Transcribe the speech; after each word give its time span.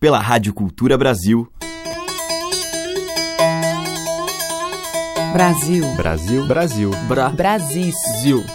pela 0.00 0.18
Rádio 0.18 0.54
Cultura 0.54 0.96
Brasil. 0.96 1.48
Brasil. 5.32 5.84
Brasil. 5.94 6.46
Brasil. 6.46 6.90
Bra. 7.06 7.28
Brasil. 7.30 7.92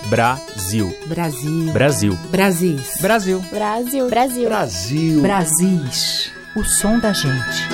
Brasil. 0.10 0.94
Brasil. 1.08 1.58
Brasil. 1.70 2.18
Brasil. 2.32 2.80
Brasil. 3.02 3.42
Brasil. 3.52 4.10
Brasil. 4.10 4.50
Brasil. 4.50 5.22
Brasis. 5.22 6.32
O 6.56 6.64
som 6.64 7.00
da 7.00 7.14
gente. 7.14 7.68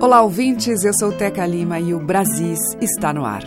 Olá, 0.00 0.22
ouvintes. 0.22 0.84
Eu 0.84 0.92
sou 0.92 1.10
Teca 1.12 1.46
Lima 1.46 1.80
e 1.80 1.94
o 1.94 1.98
Brasis 1.98 2.58
está 2.80 3.14
no 3.14 3.24
ar. 3.24 3.42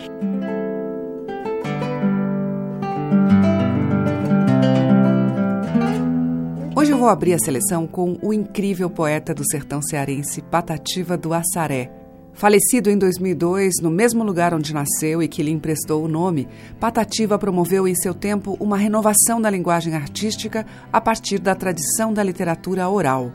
Vou 7.06 7.12
abrir 7.12 7.34
a 7.34 7.38
seleção 7.38 7.86
com 7.86 8.18
o 8.20 8.32
incrível 8.32 8.90
poeta 8.90 9.32
do 9.32 9.48
sertão 9.48 9.80
cearense 9.80 10.42
Patativa 10.42 11.16
do 11.16 11.32
Assaré. 11.32 11.88
Falecido 12.32 12.90
em 12.90 12.98
2002, 12.98 13.74
no 13.80 13.92
mesmo 13.92 14.24
lugar 14.24 14.52
onde 14.52 14.74
nasceu 14.74 15.22
e 15.22 15.28
que 15.28 15.40
lhe 15.40 15.52
emprestou 15.52 16.02
o 16.02 16.08
nome, 16.08 16.48
Patativa 16.80 17.38
promoveu 17.38 17.86
em 17.86 17.94
seu 17.94 18.12
tempo 18.12 18.56
uma 18.58 18.76
renovação 18.76 19.40
da 19.40 19.48
linguagem 19.48 19.94
artística 19.94 20.66
a 20.92 21.00
partir 21.00 21.38
da 21.38 21.54
tradição 21.54 22.12
da 22.12 22.24
literatura 22.24 22.88
oral. 22.88 23.30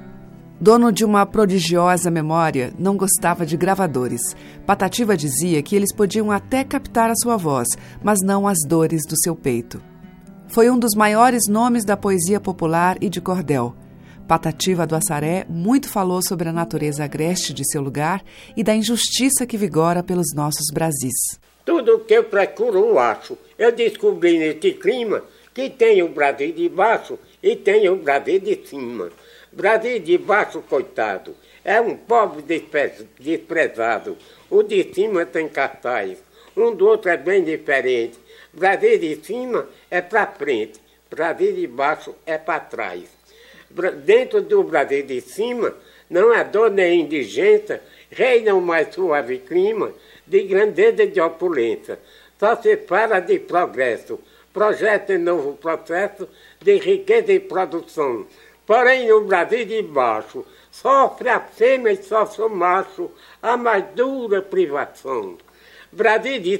Dono 0.59 0.91
de 0.91 1.05
uma 1.05 1.25
prodigiosa 1.25 2.11
memória, 2.11 2.73
não 2.77 2.97
gostava 2.97 3.45
de 3.45 3.55
gravadores. 3.55 4.35
Patativa 4.65 5.15
dizia 5.15 5.63
que 5.63 5.77
eles 5.77 5.95
podiam 5.95 6.29
até 6.29 6.65
captar 6.65 7.09
a 7.09 7.15
sua 7.15 7.37
voz, 7.37 7.69
mas 8.03 8.19
não 8.21 8.45
as 8.45 8.57
dores 8.67 9.03
do 9.07 9.15
seu 9.23 9.33
peito. 9.33 9.81
Foi 10.51 10.69
um 10.69 10.77
dos 10.77 10.93
maiores 10.97 11.43
nomes 11.47 11.85
da 11.85 11.95
poesia 11.95 12.37
popular 12.37 12.97
e 12.99 13.07
de 13.07 13.21
cordel. 13.21 13.73
Patativa 14.27 14.85
do 14.85 14.97
Assaré 14.97 15.45
muito 15.47 15.87
falou 15.87 16.21
sobre 16.21 16.49
a 16.49 16.51
natureza 16.51 17.05
agreste 17.05 17.53
de 17.53 17.63
seu 17.71 17.81
lugar 17.81 18.21
e 18.57 18.61
da 18.61 18.75
injustiça 18.75 19.45
que 19.45 19.55
vigora 19.55 20.03
pelos 20.03 20.35
nossos 20.35 20.65
Brasis. 20.73 21.39
Tudo 21.63 21.99
que 21.99 22.15
eu 22.15 22.25
procuro 22.25 22.99
acho. 22.99 23.37
Eu 23.57 23.71
descobri 23.71 24.37
neste 24.37 24.73
clima 24.73 25.23
que 25.53 25.69
tem 25.69 26.03
o 26.03 26.09
Brasil 26.09 26.51
de 26.51 26.67
baixo 26.67 27.17
e 27.41 27.55
tem 27.55 27.87
o 27.87 27.95
Brasil 27.95 28.41
de 28.41 28.59
cima. 28.67 29.09
Brasil 29.53 29.99
de 29.99 30.17
baixo, 30.17 30.61
coitado, 30.69 31.33
é 31.63 31.79
um 31.79 31.95
pobre 31.95 32.43
desprezado. 33.17 34.17
O 34.49 34.63
de 34.63 34.93
cima 34.93 35.25
tem 35.25 35.47
cartaz. 35.47 36.17
Um 36.57 36.75
do 36.75 36.87
outro 36.87 37.09
é 37.09 37.15
bem 37.15 37.41
diferente. 37.41 38.19
Brasil 38.53 38.97
de 38.99 39.15
cima 39.23 39.67
é 39.89 40.01
para 40.01 40.27
frente, 40.27 40.79
Brasil 41.09 41.53
de 41.53 41.67
baixo 41.67 42.13
é 42.25 42.37
para 42.37 42.59
trás. 42.59 43.03
Dentro 44.03 44.41
do 44.41 44.63
Brasil 44.63 45.05
de 45.05 45.21
cima 45.21 45.73
não 46.09 46.33
há 46.33 46.43
dor 46.43 46.69
nem 46.69 47.01
indigência, 47.01 47.81
reina 48.09 48.53
o 48.53 48.61
mais 48.61 48.93
suave 48.93 49.39
clima 49.39 49.93
de 50.27 50.43
grandeza 50.43 51.03
e 51.03 51.07
de 51.07 51.21
opulência. 51.21 51.97
Só 52.37 52.55
se 52.57 52.75
fala 52.75 53.21
de 53.21 53.39
progresso, 53.39 54.19
projeto 54.51 55.13
e 55.13 55.17
novo 55.17 55.53
processo 55.53 56.27
de 56.59 56.77
riqueza 56.77 57.31
e 57.31 57.39
produção. 57.39 58.25
Porém, 58.65 59.07
no 59.07 59.21
Brasil 59.21 59.63
de 59.65 59.81
baixo, 59.81 60.45
sofre 60.69 61.29
a 61.29 61.39
fêmea 61.39 61.93
e 61.93 62.03
sofre 62.03 62.41
o 62.43 62.49
macho 62.49 63.09
a 63.41 63.55
mais 63.55 63.85
dura 63.95 64.41
privação. 64.41 65.37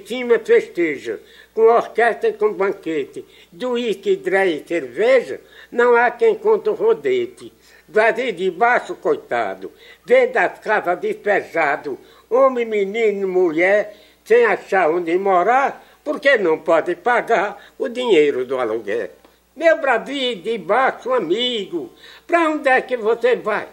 Cima 0.06 0.40
festeja, 0.40 1.20
com 1.54 1.62
orquestra 1.62 2.30
e 2.30 2.34
com 2.34 2.54
banquete, 2.54 3.26
do 3.52 3.72
uísque, 3.72 4.18
dré 4.18 4.48
e 4.48 4.68
cerveja, 4.68 5.40
não 5.72 5.96
há 5.96 6.12
quem 6.12 6.36
conta 6.36 6.72
o 6.72 6.74
rodete. 6.74 7.54
Brasil 7.88 8.32
de 8.32 8.52
baixo, 8.52 8.96
coitado, 8.96 9.72
vem 10.06 10.32
das 10.32 10.60
casas 10.60 11.00
despejado, 11.00 11.98
homem, 12.30 12.66
menino, 12.66 13.28
mulher, 13.28 13.96
sem 14.24 14.46
achar 14.46 14.90
onde 14.90 15.18
morar, 15.18 15.86
porque 16.04 16.38
não 16.38 16.60
pode 16.60 16.96
pagar 16.96 17.58
o 17.78 17.88
dinheiro 17.88 18.46
do 18.46 18.58
aluguel. 18.58 19.10
Meu 19.56 19.80
Brasil 19.80 20.36
de 20.36 20.58
baixo, 20.58 21.14
amigo, 21.14 21.92
para 22.26 22.50
onde 22.50 22.70
é 22.70 22.82
que 22.82 22.98
você 22.98 23.36
vai? 23.36 23.68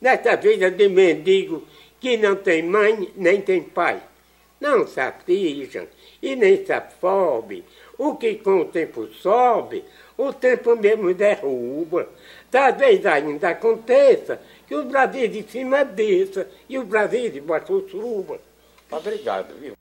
Nessa 0.00 0.36
vida 0.36 0.70
de 0.70 0.88
mendigo 0.88 1.66
que 2.00 2.16
não 2.16 2.36
tem 2.36 2.62
mãe 2.62 3.12
nem 3.14 3.40
tem 3.40 3.62
pai. 3.62 4.09
Não 4.60 4.86
se 4.86 5.00
aflijam 5.00 5.86
e 6.22 6.36
nem 6.36 6.64
se 6.64 6.72
afobe. 6.72 7.64
O 7.96 8.16
que 8.16 8.34
com 8.36 8.60
o 8.60 8.64
tempo 8.66 9.06
sobe, 9.08 9.84
o 10.16 10.32
tempo 10.32 10.76
mesmo 10.76 11.14
derruba. 11.14 12.08
Talvez 12.50 13.04
ainda 13.06 13.50
aconteça 13.50 14.40
que 14.66 14.74
o 14.74 14.84
Brasil 14.84 15.28
de 15.28 15.42
cima 15.44 15.84
desça 15.84 16.46
e 16.68 16.78
o 16.78 16.84
Brasil 16.84 17.30
de 17.30 17.40
baixo 17.40 17.88
suba. 17.88 18.38
Obrigado, 18.90 19.54
viu? 19.58 19.74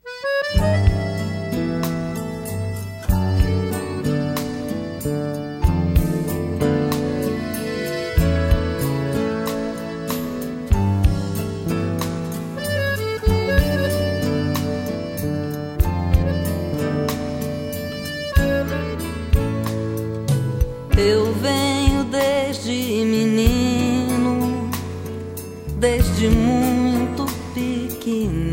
Desde 25.79 26.27
muito 26.27 27.25
pequenino, 27.53 28.51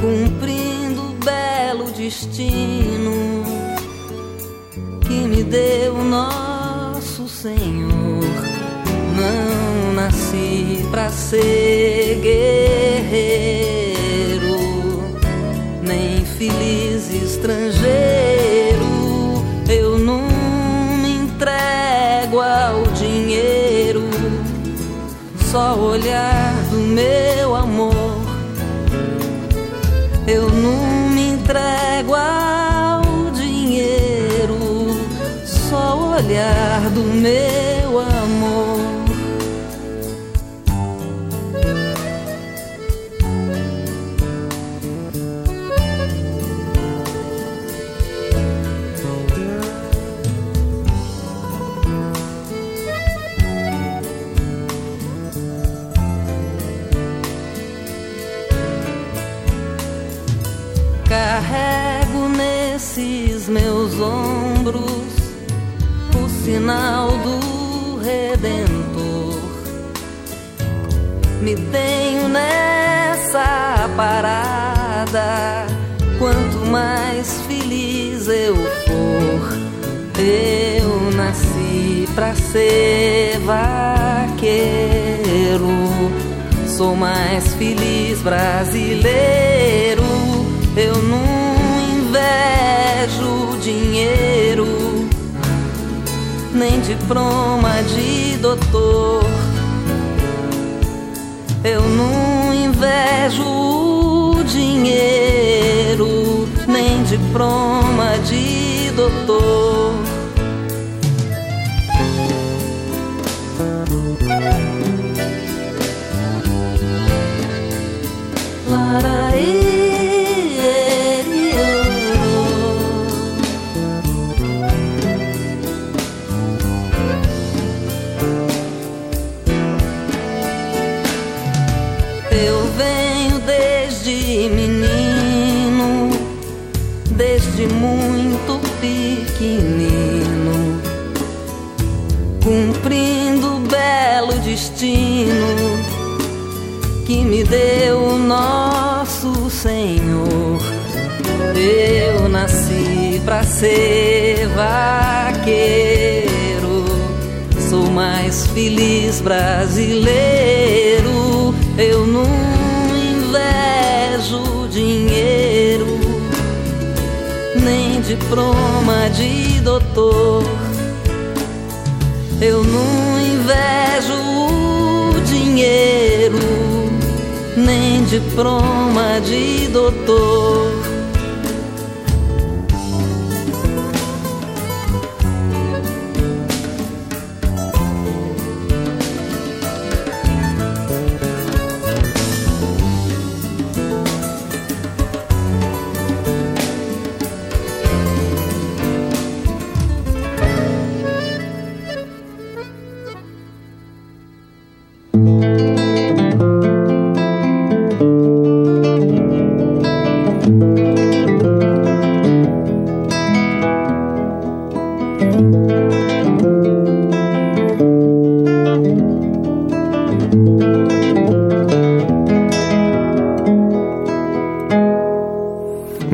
cumprindo 0.00 1.10
o 1.10 1.14
belo 1.24 1.90
destino 1.90 3.42
que 5.00 5.14
me 5.26 5.42
deu 5.42 5.96
nosso 6.04 7.28
Senhor. 7.28 8.22
Não 9.16 9.92
nasci 9.94 10.86
pra 10.90 11.10
ser 11.10 12.20
guerreiro, 12.22 13.42
nem 15.82 16.24
feliz 16.24 17.12
estrangeiro 17.12 18.11
só 25.52 25.74
olhar 25.78 26.41
sinal 66.62 67.08
do 67.18 67.98
Redentor. 67.98 69.40
Me 71.40 71.56
tenho 71.56 72.28
nessa 72.28 73.90
parada, 73.96 75.66
quanto 76.20 76.64
mais 76.70 77.40
feliz 77.48 78.28
eu 78.28 78.54
for. 78.54 79.58
Eu 80.20 81.10
nasci 81.16 82.06
pra 82.14 82.32
ser 82.36 83.40
vaqueiro, 83.40 84.46
sou 86.68 86.94
mais 86.94 87.54
feliz 87.54 88.20
brasileiro. 88.22 90.04
Eu 90.76 90.94
não 91.02 91.42
invejo 91.98 93.58
dinheiro, 93.60 94.41
nem 96.62 96.80
diploma 96.80 97.82
de 97.82 98.36
doutor. 98.36 99.24
Eu 101.64 101.82
não 101.82 102.54
invejo 102.54 103.44
o 103.44 104.44
dinheiro 104.44 105.32
diploma 107.02 108.16
de 108.24 108.92
doutor. 108.94 109.82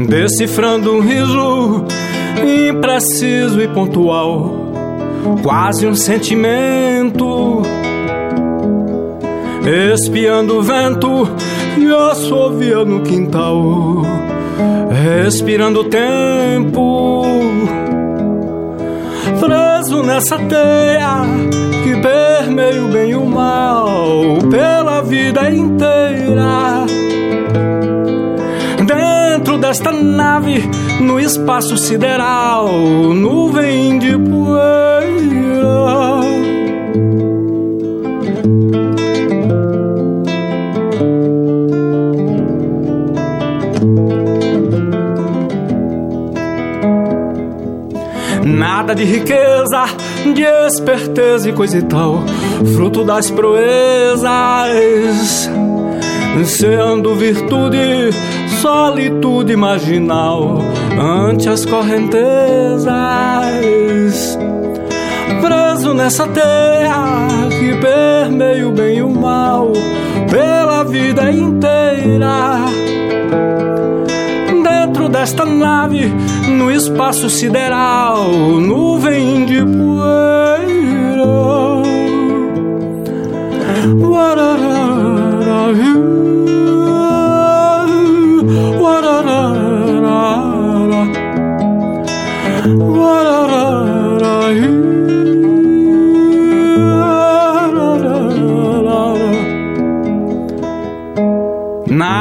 Decifrando 0.06 0.92
um 0.94 1.00
riso 1.00 1.84
impreciso 2.68 3.60
e 3.60 3.68
pontual, 3.68 4.72
quase 5.42 5.86
um 5.86 5.94
sentimento, 5.94 7.62
espiando 9.92 10.58
o 10.58 10.62
vento 10.62 11.28
e 11.76 11.92
assovia 12.10 12.84
no 12.84 13.02
quintal, 13.02 14.02
respirando 15.24 15.80
o 15.80 15.84
tempo, 15.84 17.24
preso 19.40 20.02
nessa 20.02 20.38
teia 20.38 21.22
que 21.82 22.00
permeia 22.00 22.82
o 22.82 22.88
bem 22.88 23.10
e 23.10 23.16
o 23.16 23.26
mal 23.26 24.16
pela 24.50 25.02
vida 25.02 25.50
inteira 25.50 27.07
desta 29.68 29.92
nave 29.92 30.64
no 30.98 31.20
espaço 31.20 31.76
sideral, 31.76 32.66
nuvem 33.14 33.98
de 33.98 34.16
poeira. 34.16 35.68
Nada 48.42 48.94
de 48.94 49.04
riqueza, 49.04 49.84
de 50.34 50.44
esperteza 50.66 51.50
e 51.50 51.52
coisa 51.52 51.76
e 51.76 51.82
tal, 51.82 52.24
fruto 52.74 53.04
das 53.04 53.30
proezas, 53.30 54.30
sendo 56.46 57.14
virtude 57.14 58.37
solitude 58.60 59.56
marginal 59.56 60.58
ante 60.98 61.48
as 61.48 61.64
correntezas. 61.64 62.88
Preso 65.40 65.94
nessa 65.94 66.26
terra 66.26 67.28
que 67.50 67.74
permeia 67.76 68.68
o 68.68 68.72
bem 68.72 68.98
e 68.98 69.02
o 69.02 69.10
mal 69.10 69.72
pela 70.28 70.82
vida 70.82 71.30
inteira. 71.30 72.64
Dentro 74.62 75.08
desta 75.08 75.44
nave, 75.44 76.12
no 76.48 76.70
espaço 76.70 77.30
sideral, 77.30 78.28
nuvem 78.28 79.46
de 79.46 79.64
poeira. 79.64 80.48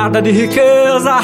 Nada 0.07 0.21
de 0.21 0.31
riqueza, 0.31 1.19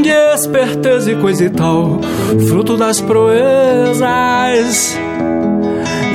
de 0.00 0.10
esperteza 0.32 1.10
e 1.10 1.16
coisa 1.16 1.44
e 1.44 1.50
tal, 1.50 1.98
fruto 2.46 2.76
das 2.76 3.00
proezas, 3.00 4.96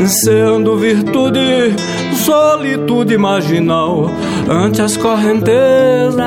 sendo 0.08 0.78
virtude, 0.78 1.76
solitude 2.16 3.18
marginal. 3.18 4.10
Ante 4.50 4.82
as 4.82 4.96
correntezas, 4.96 6.18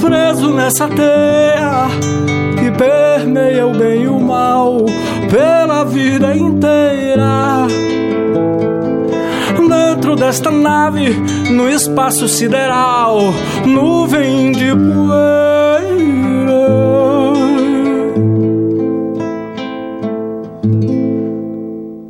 preso 0.00 0.54
nessa 0.54 0.88
teia 0.88 1.90
que 2.58 2.70
permeia 2.78 3.66
o 3.66 3.74
bem 3.76 4.04
e 4.04 4.08
o 4.08 4.18
mal 4.18 4.86
pela 5.30 5.84
vida 5.84 6.34
inteira 6.34 7.66
dentro 9.70 10.16
desta 10.16 10.50
nave, 10.50 11.10
no 11.50 11.70
espaço 11.70 12.28
sideral, 12.28 13.18
nuvem 13.64 14.50
de 14.50 14.72
poeira. 14.74 15.30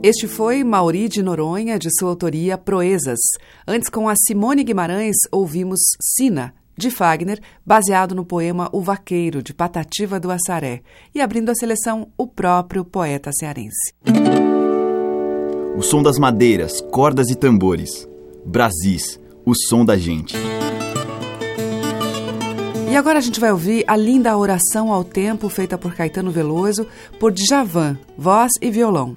Este 0.02 0.26
foi 0.26 0.64
Mauri 0.64 1.08
de 1.08 1.22
Noronha, 1.22 1.78
de 1.78 1.88
sua 1.98 2.08
autoria 2.08 2.56
Proezas. 2.56 3.20
Antes, 3.68 3.90
com 3.90 4.08
a 4.08 4.14
Simone 4.16 4.64
Guimarães, 4.64 5.16
ouvimos 5.30 5.80
Sina, 6.00 6.54
de 6.76 6.90
Fagner, 6.90 7.38
baseado 7.64 8.14
no 8.14 8.24
poema 8.24 8.70
O 8.72 8.80
Vaqueiro, 8.80 9.42
de 9.42 9.52
Patativa 9.52 10.18
do 10.18 10.30
Assaré, 10.30 10.80
e 11.14 11.20
abrindo 11.20 11.50
a 11.50 11.54
seleção, 11.54 12.08
o 12.16 12.26
próprio 12.26 12.84
poeta 12.84 13.30
cearense 13.32 13.94
o 15.76 15.82
som 15.82 16.02
das 16.02 16.18
madeiras, 16.18 16.80
cordas 16.80 17.30
e 17.30 17.34
tambores. 17.34 18.08
Brasis, 18.44 19.18
o 19.44 19.54
som 19.54 19.84
da 19.84 19.96
gente. 19.96 20.36
E 22.90 22.96
agora 22.96 23.18
a 23.18 23.22
gente 23.22 23.38
vai 23.38 23.52
ouvir 23.52 23.84
a 23.86 23.96
linda 23.96 24.36
oração 24.36 24.92
ao 24.92 25.04
tempo 25.04 25.48
feita 25.48 25.78
por 25.78 25.94
Caetano 25.94 26.30
Veloso, 26.30 26.86
por 27.18 27.30
Djavan, 27.30 27.96
voz 28.18 28.52
e 28.60 28.70
violão. 28.70 29.16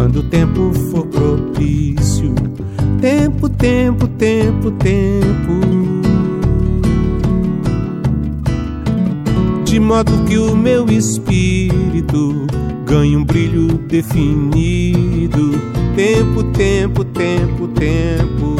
quando 0.00 0.20
o 0.20 0.22
tempo 0.22 0.72
for 0.90 1.06
propício. 1.08 2.34
Tempo, 3.02 3.50
tempo, 3.50 4.08
tempo, 4.08 4.70
tempo. 4.70 5.60
De 9.62 9.78
modo 9.78 10.24
que 10.24 10.38
o 10.38 10.56
meu 10.56 10.86
espírito 10.88 12.46
ganhe 12.86 13.14
um 13.14 13.22
brilho 13.22 13.66
definido. 13.88 15.60
Tempo, 15.94 16.44
tempo, 16.44 17.04
tempo, 17.04 17.68
tempo. 17.68 18.56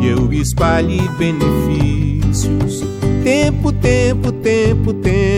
E 0.00 0.06
eu 0.06 0.32
espalhe 0.32 1.02
benefícios. 1.18 2.82
Tempo, 3.22 3.70
tempo, 3.70 4.32
tempo, 4.32 4.94
tempo. 4.94 5.29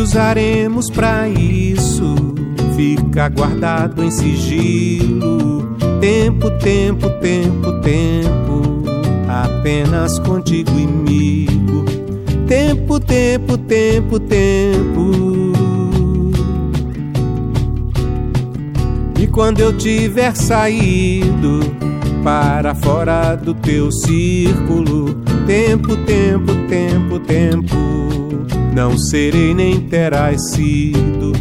Usaremos 0.00 0.90
para 0.90 1.28
isso 1.28 2.14
fica 2.80 3.28
guardado 3.28 4.02
em 4.02 4.10
sigilo. 4.10 5.76
Tempo, 6.00 6.50
tempo, 6.58 7.10
tempo, 7.20 7.72
tempo, 7.82 8.82
apenas 9.28 10.18
contigo 10.20 10.70
amigo. 10.70 11.84
Tempo, 12.46 12.98
tempo, 12.98 13.58
tempo, 13.58 14.18
tempo. 14.20 15.12
E 19.20 19.26
quando 19.26 19.60
eu 19.60 19.76
tiver 19.76 20.34
saído 20.34 21.60
para 22.24 22.74
fora 22.74 23.36
do 23.36 23.54
teu 23.54 23.92
círculo, 23.92 25.14
tempo, 25.46 25.96
tempo, 25.98 26.54
tempo, 26.68 27.18
tempo 27.20 27.89
não 28.74 28.96
serei 28.96 29.54
nem 29.54 29.80
terás 29.80 30.50
sido. 30.50 31.32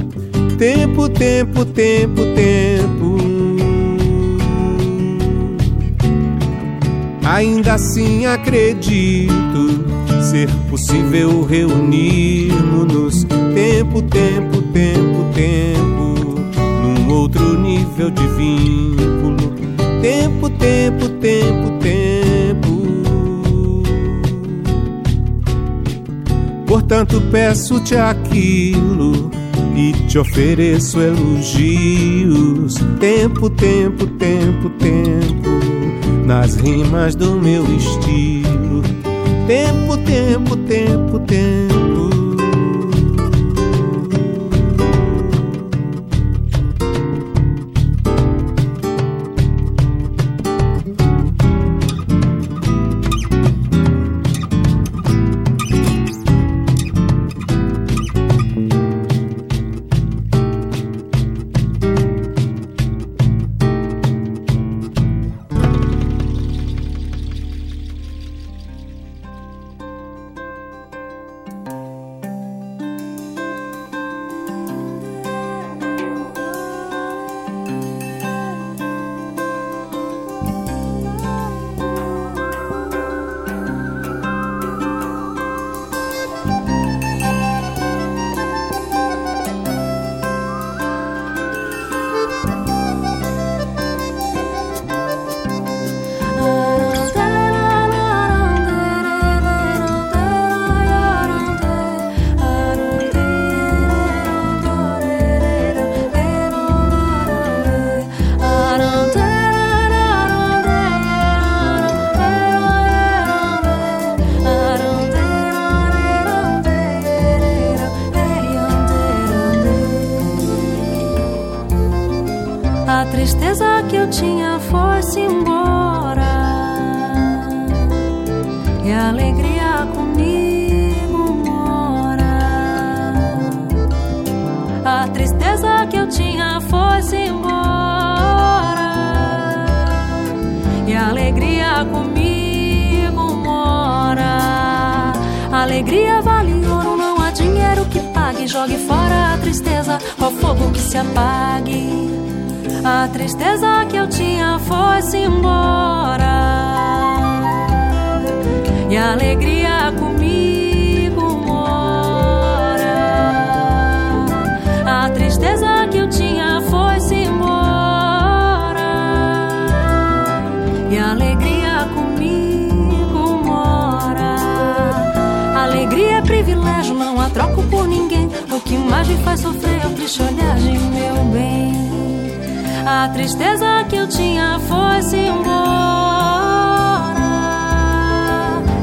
Tempo, 0.57 1.07
tempo, 1.09 1.65
tempo, 1.65 2.21
tempo. 2.36 3.17
Ainda 7.24 7.75
assim 7.75 8.25
acredito 8.25 9.29
ser 10.29 10.50
possível 10.69 11.43
reunirmos-nos. 11.43 13.24
Tempo, 13.24 14.01
tempo, 14.01 14.62
tempo, 14.74 15.25
tempo. 15.33 16.39
Num 16.83 17.13
outro 17.13 17.57
nível 17.59 18.09
de 18.09 18.27
vínculo. 18.27 19.55
Tempo, 20.01 20.50
tempo, 20.50 21.09
tempo, 21.09 21.19
tempo. 21.19 21.68
Portanto, 26.89 27.22
peço-te 27.29 27.96
aquilo 27.96 29.29
e 29.75 29.93
te 30.08 30.17
ofereço 30.17 31.00
elogios. 31.00 32.74
Tempo, 33.00 33.48
tempo, 33.48 34.08
tempo, 34.08 34.72
tempo, 34.72 36.25
nas 36.25 36.55
rimas 36.55 37.13
do 37.13 37.36
meu 37.36 37.63
estilo. 37.75 38.81
Tempo, 39.46 39.98
tempo, 39.98 40.58
tempo, 40.58 41.19
tempo. 41.19 41.78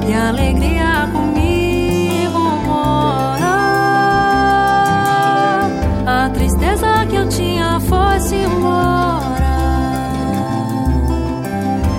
E 0.09 0.15
alegria 0.15 1.09
comigo 1.13 2.39
mora. 2.67 3.57
A 6.07 6.31
tristeza 6.31 7.07
que 7.09 7.17
eu 7.17 7.29
tinha 7.29 7.81
foi-se 7.81 8.37
embora. 8.37 9.57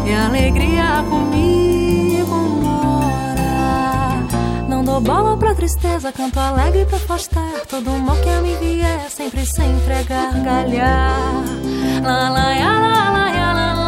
E 0.05 0.13
alegria 0.13 1.03
comigo 1.09 2.35
mora. 2.63 4.23
Não 4.69 4.83
dou 4.83 5.01
bola 5.01 5.37
pra 5.37 5.53
tristeza, 5.53 6.11
canto 6.11 6.39
alegre 6.39 6.85
pra 6.85 6.97
afastar 6.97 7.65
Todo 7.69 7.91
mal 7.91 8.15
que 8.17 8.41
me 8.41 8.55
vier, 8.55 9.09
sempre, 9.09 9.45
sempre 9.45 10.03
gargalhar 10.03 11.67
la 12.03 12.29
la 12.29 12.53
ya 12.53 12.73
la 12.79 13.09
la 13.15 13.25
ya 13.37 13.53
la 13.53 13.73
la 13.73 13.86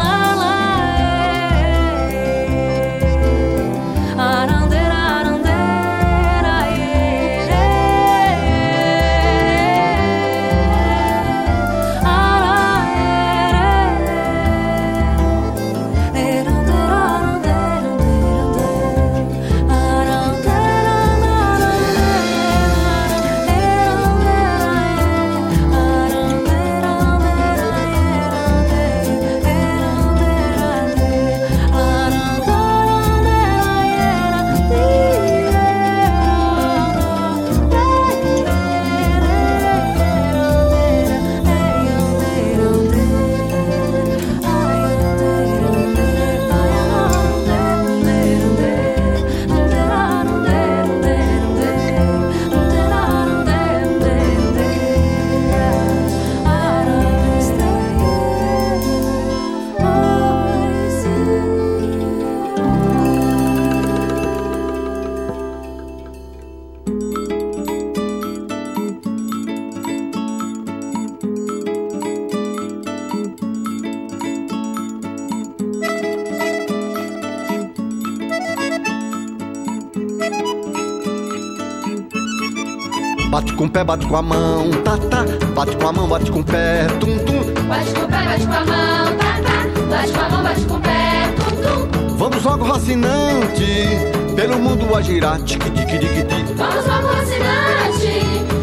Bate 83.30 83.52
com 83.54 83.64
o 83.66 83.70
pé, 83.70 83.84
bate 83.84 84.06
com 84.06 84.16
a 84.16 84.22
mão, 84.22 84.70
tá, 84.84 84.96
tá. 84.96 85.24
Bate 85.54 85.76
com 85.76 85.86
a 85.86 85.92
mão, 85.92 86.08
bate 86.08 86.30
com 86.32 86.40
o 86.40 86.44
pé, 86.44 86.86
tum, 86.98 87.16
tum. 87.18 87.44
Bate 87.68 87.92
com 87.94 88.00
o 88.00 88.08
pé, 88.08 88.24
bate 88.24 88.46
com 88.46 88.52
a 88.52 88.64
mão, 88.64 89.16
tá, 89.16 89.38
tá. 89.44 89.66
Bate 89.88 90.12
com 90.12 90.20
a 90.20 90.28
mão, 90.28 90.42
bate 90.42 90.60
com 90.62 90.74
o 90.74 90.80
pé, 90.80 91.34
tum, 91.36 91.56
tum. 91.62 92.16
Vamos 92.16 92.42
logo, 92.42 92.64
vacinante, 92.64 93.86
pelo 94.34 94.58
mundo 94.58 94.94
a 94.96 95.00
girar, 95.00 95.38
tique, 95.42 95.70
tique, 95.70 95.98
tique, 95.98 96.24
tique. 96.24 96.52
Vamos 96.54 96.86
logo, 96.86 97.06
vacinante, 97.06 98.20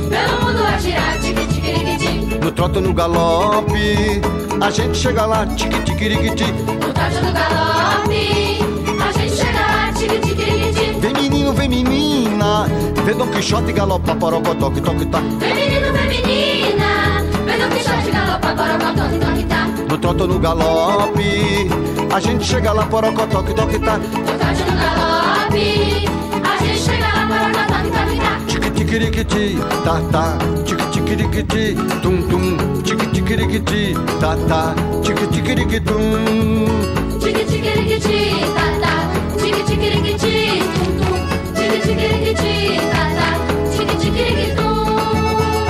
pelo 0.09 0.45
mundo 0.45 0.63
a 0.65 0.77
girar, 0.79 1.17
tique, 1.21 1.47
tique, 1.47 1.71
tique, 1.71 1.97
tique. 1.97 2.39
No 2.43 2.51
trote, 2.51 2.79
no 2.81 2.93
galope, 2.93 4.21
a 4.59 4.69
gente 4.69 4.97
chega 4.97 5.25
lá, 5.25 5.45
tique, 5.45 5.79
tique, 5.85 6.09
tique, 6.09 6.35
tique. 6.35 6.51
No 6.51 6.93
trote, 6.93 7.21
no 7.23 7.31
galope, 7.31 8.56
vê 13.07 13.13
Dom 13.13 13.27
Quixote 13.27 13.71
galopa, 13.71 14.13
porocotó, 14.15 14.69
que 14.69 14.81
toque 14.81 15.05
tá. 15.05 15.19
Vem 15.39 15.55
menina, 15.55 17.23
vê 17.45 17.57
Dom 17.57 17.69
Quixote 17.69 18.11
galopa, 18.11 18.53
porocotó, 18.53 19.07
que 19.07 19.17
toque 19.17 19.43
tá. 19.45 19.67
No 19.89 19.97
trote, 19.97 20.27
no 20.27 20.39
galope, 20.39 21.69
a 22.13 22.19
gente 22.19 22.43
chega 22.43 22.73
lá, 22.73 22.85
porocotó, 22.85 23.43
que 23.43 23.53
toque 23.53 23.79
tá. 23.79 23.97
No 23.97 24.37
trote, 24.37 24.63
no 24.67 24.75
galope, 24.83 26.09
a 26.43 26.57
gente 26.65 26.79
chega 26.81 27.07
lá, 27.07 27.27
porocotó, 27.31 27.77
que 27.81 27.91
toque 27.91 28.19
tá. 28.19 28.35
Tique, 28.47 28.71
tique, 28.71 28.97
riquiti, 28.97 29.57
tá, 29.85 30.01
tá. 30.11 30.37
Tique, 30.65 30.85
tique, 30.91 31.15
riquiti, 31.15 31.75
tum, 32.01 32.21
tum. 32.23 32.81
Tique, 32.83 33.07
tique, 33.07 33.35
riquiti, 33.37 33.95
tá, 34.19 34.35
tá. 34.49 34.75
Tique, 35.01 35.27
tique, 35.27 35.53
riquitum. 35.53 36.67
Tique, 37.21 37.45
tique, 37.45 37.69
riquiti, 37.69 38.26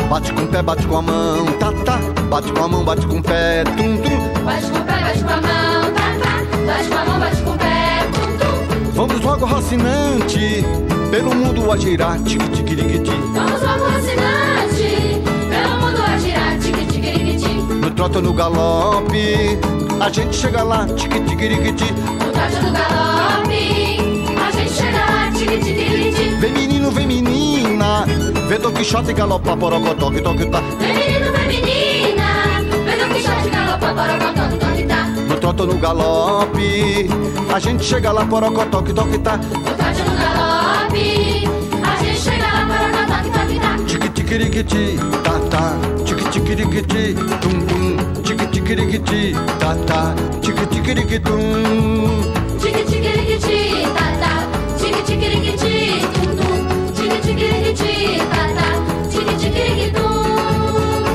Bate 0.09 0.33
com 0.33 0.41
o 0.41 0.47
pé, 0.47 0.61
bate 0.63 0.87
com 0.87 0.97
a 0.97 1.01
mão, 1.01 1.45
tá, 1.59 1.71
tá. 1.85 1.99
Bate 2.29 2.51
com 2.51 2.63
a 2.63 2.67
mão, 2.67 2.83
bate 2.83 3.05
com 3.05 3.17
o 3.17 3.21
pé, 3.21 3.63
tum, 3.65 3.97
tum. 3.97 4.43
Bate 4.43 4.65
com 4.71 4.79
o 4.79 4.83
pé, 4.83 4.99
bate 4.99 5.23
com 5.23 5.29
a 5.29 5.35
mão, 5.35 5.91
tá, 5.93 6.15
tá. 6.23 6.41
Bate 6.65 6.89
com 6.89 6.97
a 6.97 7.05
mão, 7.05 7.19
bate 7.19 7.41
com 7.43 7.51
o 7.51 7.57
pé, 7.57 8.07
tum, 8.13 8.37
tum. 8.37 8.91
Vamos 8.93 9.21
logo, 9.21 9.45
racinante, 9.45 10.65
pelo 11.11 11.35
mundo 11.35 11.71
a 11.71 11.77
girar, 11.77 12.17
tique, 12.23 12.49
tique, 12.49 12.73
riquiti. 12.73 13.11
Vamos 13.11 13.61
logo, 13.61 13.85
vacinante, 13.91 15.21
pelo 15.49 15.79
mundo 15.81 16.01
a 16.01 16.17
girar, 16.17 16.57
tique, 16.59 16.85
tique, 16.85 17.11
riquiti. 17.11 17.53
No 17.75 17.91
trote, 17.91 18.17
no 18.21 18.33
galope, 18.33 19.59
a 19.99 20.09
gente 20.09 20.35
chega 20.35 20.63
lá, 20.63 20.87
tique, 20.87 21.19
tique, 21.19 21.47
riquiti. 21.47 21.91
No 21.93 22.31
trote, 22.31 22.55
no 22.63 22.71
galope, 22.71 23.99
a 24.35 24.51
gente 24.51 24.73
chega 24.73 24.97
lá. 24.97 25.16
Vem 25.47 26.51
menino, 26.51 26.91
vem 26.91 27.07
menina, 27.07 28.03
vê 28.49 28.57
Dom 28.57 28.73
Quixote 28.73 29.13
galopa, 29.13 29.55
porocotó, 29.55 30.11
que 30.11 30.21
toque 30.21 30.45
tá. 30.47 30.59
Vem 30.77 30.93
menino, 30.93 31.31
vem 31.31 31.47
menina, 31.47 32.61
vê 32.83 32.97
Dom 32.97 33.13
Quixote 33.13 33.49
galopa, 33.49 33.93
porocotó, 33.93 34.49
que 34.49 34.57
toque 34.57 34.83
tá. 34.83 35.05
No 35.05 35.35
trote, 35.37 35.65
no 35.65 35.77
galope, 35.77 37.09
a 37.53 37.59
gente 37.59 37.83
chega 37.85 38.11
lá, 38.11 38.25
porocotó, 38.25 38.81
que 38.81 38.91
toque 38.93 39.17
tá. 39.19 39.37
No 39.37 39.61
trote, 39.63 40.01
no 40.01 40.17
galope, 40.17 41.47
a 41.81 42.03
gente 42.03 42.19
chega 42.19 42.47
lá, 42.51 42.67
porocotó, 42.67 43.23
que 43.23 43.29
toque 43.31 43.59
tá. 43.59 43.77
Tique, 43.87 44.09
tique, 44.09 44.37
riquiti, 44.37 44.99
tá, 45.23 45.39
tá. 45.49 45.77
Tique, 46.03 46.29
tique, 46.29 46.55
riquiti, 46.55 47.15
tum, 47.39 47.61
tum. 47.67 48.21
Tique, 48.21 48.47
tique, 48.47 48.75
riquiti, 48.75 49.33
tá, 49.59 49.75
tá. 49.85 50.13
Tique, 50.41 50.65
tique, 50.67 50.87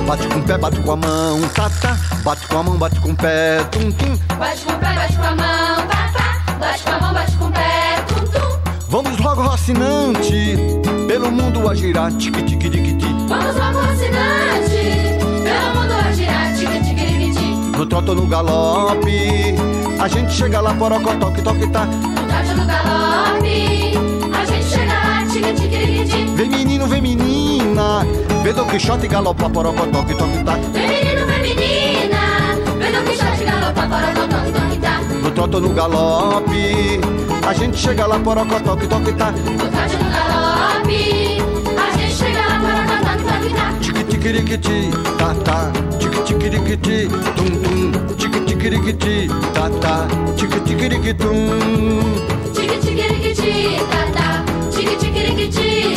Bate 0.07 0.29
com 0.29 0.39
o 0.41 0.43
pé, 0.43 0.59
bate 0.59 0.81
com 0.81 0.93
a 0.93 0.97
mão, 0.97 1.41
tá, 1.55 1.71
tá. 1.81 1.97
Bate 2.23 2.47
com 2.47 2.59
a 2.59 2.63
mão, 2.63 2.77
bate 2.77 3.01
com 3.01 3.13
o 3.13 3.17
pé, 3.17 3.65
tum, 3.71 3.91
tum. 3.93 4.15
Bate 4.39 4.61
com 4.61 4.73
o 4.73 4.79
pé, 4.79 4.93
bate 4.93 5.17
com 5.17 5.25
a 5.25 5.31
mão, 5.31 5.87
tá, 5.87 6.11
tá. 6.13 6.55
Bate 6.59 6.83
com 6.83 6.91
a 6.91 7.01
mão, 7.01 7.15
bate 7.15 7.37
com 7.37 7.47
o 7.47 7.51
pé, 7.51 8.05
tum, 8.09 8.27
tum. 8.27 8.59
Vamos 8.91 9.19
logo, 9.21 9.43
vacinante, 9.45 10.59
pelo 11.09 11.33
mundo 11.33 11.67
a 11.67 11.75
girar, 11.75 12.13
tique, 12.13 12.43
tique, 12.43 12.69
riquiti. 12.69 13.07
Vamos 13.27 13.57
logo, 13.57 13.81
vacinante, 13.81 15.19
pelo 15.43 15.75
mundo 15.81 15.95
a 15.95 16.13
girar, 16.13 16.55
tique, 16.55 16.79
tique, 16.85 17.05
riquiti. 17.07 17.45
No 17.79 17.87
trote 17.87 18.11
ou 18.11 18.17
no 18.17 18.27
galope, 18.27 19.55
a 19.99 20.09
gente 20.09 20.31
chega 20.31 20.61
lá, 20.61 20.75
porocotó, 20.75 21.31
que 21.31 21.41
toque 21.41 21.67
tá. 21.69 21.87
No 21.87 22.27
trote, 22.27 22.55
no 22.55 22.67
galope, 22.67 24.12
Vem 26.37 26.49
menino, 26.49 26.87
vem 26.87 27.03
menina, 27.03 28.07
Vê 28.45 28.53
Don 28.53 28.65
Quixote 28.67 29.09
galopar, 29.09 29.51
porocotó, 29.51 30.05
que 30.05 30.15
toque 30.15 30.45
tá. 30.45 30.53
Vem 30.73 30.89
menino, 30.89 31.27
vem 31.27 31.43
menina, 31.43 32.57
vem 32.79 32.93
Don 32.93 33.03
Quixote 33.03 33.45
galopar, 33.45 33.89
porocotó, 33.89 34.37
que 34.45 34.53
toque 34.53 34.77
tá. 34.79 35.01
No 35.23 35.31
troto, 35.33 35.61
no 35.61 35.69
galope, 35.71 37.01
a 37.47 37.53
gente 37.55 37.77
chega 37.77 38.07
lá, 38.07 38.19
porocotó, 38.21 38.77
que 38.77 38.87
toque 38.87 39.13
tá. 39.13 39.33
No 39.33 39.69
trote, 39.69 39.97
no 39.97 40.11
galope, 40.11 41.43
a 41.77 41.97
gente 41.97 42.15
chega 42.15 42.41
lá, 42.47 42.61
porocotó, 42.61 43.17
que 43.17 43.25
toque 43.25 43.55
tá. 43.55 43.73
Tique 43.81 44.05
tiquiriquiti, 44.05 44.91
tá 45.19 45.35
tá, 45.45 45.73
tique 45.99 46.23
tiquiriquiti, 46.23 47.09
tum 47.37 47.51
tum, 47.63 48.15
tique 48.17 48.41
tiquiriquiti, 48.41 49.29
tá 49.53 49.71
tá, 49.81 50.07
tique 50.37 50.61
tiquiriquitum. 50.61 51.33
Tique, 51.53 51.83
tá, 51.83 51.91
tá. 51.93 52.43
Tique, 52.43 52.45
tum, 52.45 52.45
tum. 52.45 52.53
Tique, 52.53 52.79
tiquiriquiti, 52.81 53.77
tá, 53.91 54.03
tá. 54.13 54.52
Tique, 55.51 55.93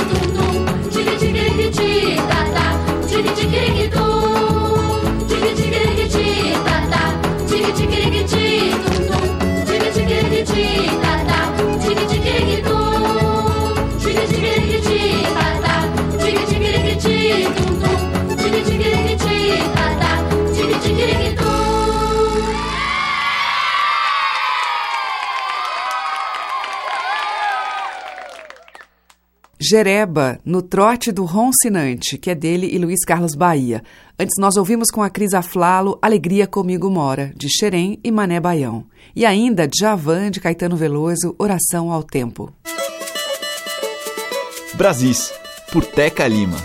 Jereba, 29.59 30.37
no 30.43 30.61
trote 30.61 31.11
do 31.11 31.23
Roncinante, 31.23 32.17
que 32.17 32.29
é 32.29 32.35
dele 32.35 32.67
e 32.71 32.77
Luiz 32.77 33.05
Carlos 33.05 33.35
Bahia. 33.35 33.81
Antes 34.19 34.35
nós 34.37 34.57
ouvimos 34.57 34.91
com 34.91 35.01
a 35.01 35.09
Cris 35.09 35.33
Aflalo 35.33 35.97
Alegria 36.01 36.45
Comigo 36.45 36.89
Mora, 36.89 37.31
de 37.37 37.47
Xerém 37.49 37.97
e 38.03 38.11
Mané 38.11 38.39
Baião. 38.39 38.85
E 39.15 39.25
ainda 39.25 39.67
Djavan, 39.67 40.29
de 40.29 40.41
Caetano 40.41 40.75
Veloso, 40.75 41.33
Oração 41.37 41.89
ao 41.91 42.03
Tempo. 42.03 42.51
Brasis, 44.73 45.33
por 45.71 45.85
Teca 45.85 46.27
Lima. 46.27 46.57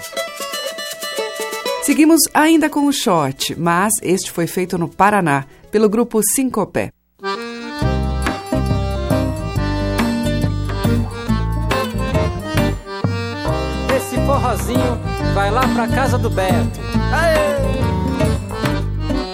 Seguimos 1.85 2.21
ainda 2.35 2.69
com 2.69 2.87
o 2.87 2.93
shot, 2.93 3.55
mas 3.57 3.93
este 4.03 4.33
foi 4.33 4.49
feito 4.49 4.77
no 4.77 4.89
Paraná, 4.89 5.47
pelo 5.71 5.89
grupo 5.89 6.21
Sincopé. 6.35 6.91
Vai 15.41 15.51
lá 15.51 15.67
pra 15.69 15.89
casa 15.89 16.19
do 16.19 16.29
Beto. 16.29 16.79
Aê! 17.15 17.57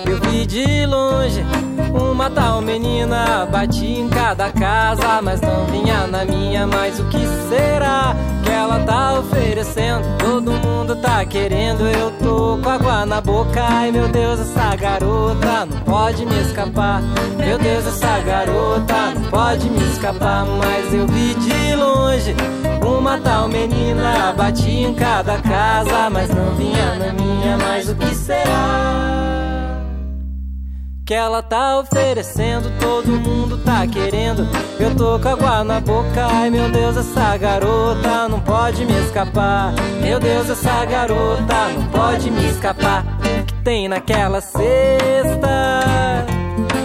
Eu 0.08 0.20
vi 0.20 0.46
de 0.46 0.86
longe 0.86 1.44
uma 1.92 2.30
tal 2.30 2.60
menina, 2.60 3.46
bati 3.46 3.86
em 3.86 4.08
cada 4.08 4.50
casa, 4.50 5.20
mas 5.22 5.40
não 5.40 5.66
vinha 5.66 6.06
na 6.06 6.24
minha. 6.24 6.66
Mas 6.66 6.98
o 6.98 7.04
que 7.04 7.20
será 7.48 8.14
que 8.42 8.50
ela 8.50 8.80
tá 8.80 9.18
oferecendo? 9.18 10.04
Todo 10.18 10.52
mundo 10.52 10.96
tá 10.96 11.24
querendo, 11.24 11.86
eu 11.86 12.10
tô 12.22 12.58
com 12.62 12.68
água 12.68 13.06
na 13.06 13.20
boca. 13.20 13.62
Ai 13.62 13.90
meu 13.90 14.08
Deus, 14.08 14.40
essa 14.40 14.74
garota 14.76 15.66
não 15.66 15.80
pode 15.80 16.24
me 16.24 16.40
escapar. 16.40 17.02
Meu 17.36 17.58
Deus, 17.58 17.86
essa 17.86 18.18
garota 18.20 19.12
não 19.14 19.30
pode 19.30 19.68
me 19.68 19.82
escapar. 19.90 20.44
Mas 20.46 20.92
eu 20.92 21.06
vi 21.06 21.34
de 21.34 21.74
longe 21.76 22.34
uma 22.84 23.18
tal 23.18 23.48
menina, 23.48 24.32
bati 24.36 24.70
em 24.70 24.94
cada 24.94 25.38
casa, 25.38 26.10
mas 26.10 26.28
não 26.30 26.54
vinha 26.54 26.94
na 26.96 27.12
minha. 27.12 27.56
Mas 27.58 27.88
o 27.88 27.94
que 27.94 28.14
será? 28.14 29.45
Que 31.06 31.14
ela 31.14 31.40
tá 31.40 31.78
oferecendo, 31.78 32.68
todo 32.80 33.06
mundo 33.06 33.58
tá 33.58 33.86
querendo. 33.86 34.44
Eu 34.80 34.92
tô 34.96 35.16
com 35.20 35.28
água 35.28 35.62
na 35.62 35.80
boca, 35.80 36.26
ai 36.28 36.50
meu 36.50 36.68
Deus, 36.68 36.96
essa 36.96 37.36
garota 37.36 38.28
não 38.28 38.40
pode 38.40 38.84
me 38.84 38.92
escapar. 39.04 39.72
Meu 40.02 40.18
Deus, 40.18 40.50
essa 40.50 40.84
garota 40.84 41.68
não 41.76 41.86
pode 41.92 42.28
me 42.28 42.50
escapar. 42.50 43.04
O 43.20 43.44
que 43.44 43.54
tem 43.62 43.86
naquela 43.86 44.40
cesta? 44.40 44.66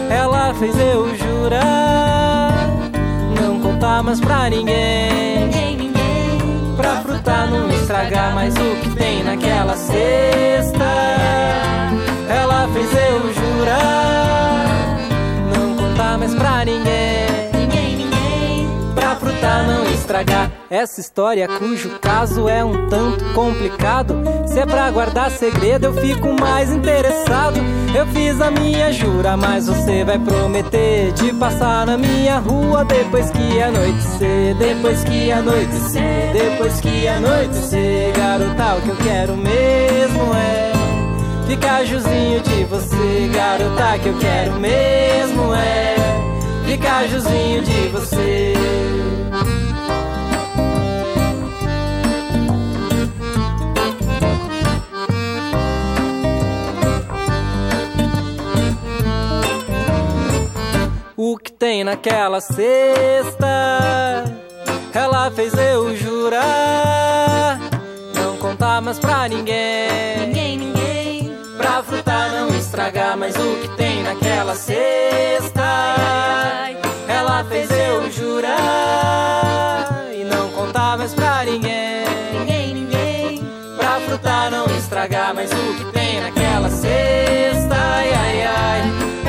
Ela 0.07 0.53
fez 0.53 0.75
eu 0.77 1.15
jurar, 1.17 2.69
não 3.41 3.59
contar 3.59 4.03
mais 4.03 4.19
pra 4.19 4.51
ninguém. 4.51 5.49
Pra 6.77 6.97
fruta 7.01 7.47
não 7.47 7.71
estragar, 7.71 8.35
mas 8.35 8.53
o 8.53 8.75
que 8.81 8.89
tem 8.95 9.23
naquela 9.23 9.75
cesta? 9.75 10.85
Ela 12.29 12.69
fez 12.71 12.93
eu 12.93 13.33
jurar 13.33 13.40
Não 15.55 15.75
contar 15.75 16.17
mais 16.17 16.33
pra 16.35 16.65
ninguém. 16.65 17.51
Ninguém, 17.53 17.97
ninguém. 17.97 18.67
Pra 18.95 19.15
fruta 19.15 19.63
não 19.63 19.85
estragar. 19.91 20.51
Essa 20.69 21.01
história 21.01 21.47
cujo 21.47 21.99
caso 21.99 22.47
é 22.47 22.63
um 22.63 22.87
tanto 22.89 23.25
complicado. 23.33 24.15
Se 24.47 24.59
é 24.59 24.65
pra 24.65 24.89
guardar 24.91 25.31
segredo 25.31 25.85
eu 25.85 25.93
fico 25.93 26.33
mais 26.39 26.71
interessado. 26.71 27.59
Eu 27.93 28.07
fiz 28.07 28.39
a 28.39 28.49
minha 28.49 28.91
jura, 28.93 29.35
mas 29.35 29.67
você 29.67 30.05
vai 30.05 30.17
prometer 30.17 31.11
De 31.11 31.33
passar 31.33 31.85
na 31.85 31.97
minha 31.97 32.39
rua. 32.39 32.85
Depois 32.85 33.29
que 33.31 33.61
anoitecer 33.61 34.55
Depois 34.55 35.03
que 35.03 35.31
anoitecer 35.31 36.31
Depois 36.31 36.79
que 36.79 37.07
anoitecer 37.07 38.13
Garota, 38.15 38.75
o 38.77 38.81
que 38.81 38.89
eu 38.89 38.95
quero 38.95 39.35
mesmo 39.35 40.33
é 40.33 40.70
Ficar 41.47 41.83
juzinho 41.85 42.41
de 42.41 42.63
você, 42.65 43.29
garota, 43.33 43.99
que 43.99 44.09
eu 44.09 44.17
quero 44.17 44.53
mesmo 44.53 45.53
é 45.53 45.91
Ficar 46.71 47.05
juzinho 47.05 47.61
de 47.63 47.89
você. 47.89 48.53
O 61.17 61.37
que 61.37 61.51
tem 61.51 61.83
naquela 61.83 62.39
cesta? 62.39 63.45
Ela 64.93 65.29
fez 65.31 65.53
eu 65.53 65.93
jurar. 65.95 67.59
Não 68.15 68.37
contar 68.37 68.81
mais 68.81 68.97
pra 68.97 69.27
ninguém. 69.27 70.27
Ninguém, 70.27 70.57
ninguém 70.57 70.90
Pra 71.61 71.83
fruta 71.83 72.29
não 72.29 72.49
estragar 72.57 73.15
Mas 73.15 73.35
o 73.35 73.55
que 73.61 73.67
tem 73.77 74.01
naquela 74.01 74.55
cesta? 74.55 75.61
Ela 77.07 77.43
fez 77.43 77.69
eu 77.69 78.09
jurar 78.11 78.57
E 80.11 80.23
não 80.23 80.49
contar 80.49 80.97
mais 80.97 81.13
pra 81.13 81.45
ninguém 81.45 82.03
Ninguém, 82.33 82.73
ninguém 82.73 83.45
Pra 83.77 83.99
fruta 83.99 84.49
não 84.49 84.65
estragar 84.75 85.35
Mas 85.35 85.51
o 85.51 85.75
que 85.77 85.85
tem 85.91 86.19
naquela 86.21 86.67
cesta? 86.67 87.75
Ai, 87.75 88.11
ai, 88.11 88.41
ai 88.41 88.81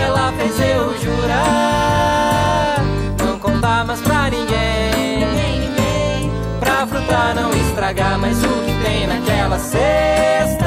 Ela 0.03 0.33
fez 0.33 0.59
eu 0.59 0.99
jurar 1.03 2.81
Não 3.23 3.39
contar 3.39 3.85
mais 3.85 4.01
pra 4.01 4.31
ninguém 4.31 5.19
Ninguém, 5.19 5.61
ninguém 5.69 6.33
Pra 6.59 6.87
fruta 6.87 7.35
não 7.35 7.51
estragar 7.53 8.19
Mas 8.19 8.43
o 8.43 8.49
que 8.49 8.73
tem 8.87 9.07
naquela 9.07 9.59
cesta? 9.59 10.62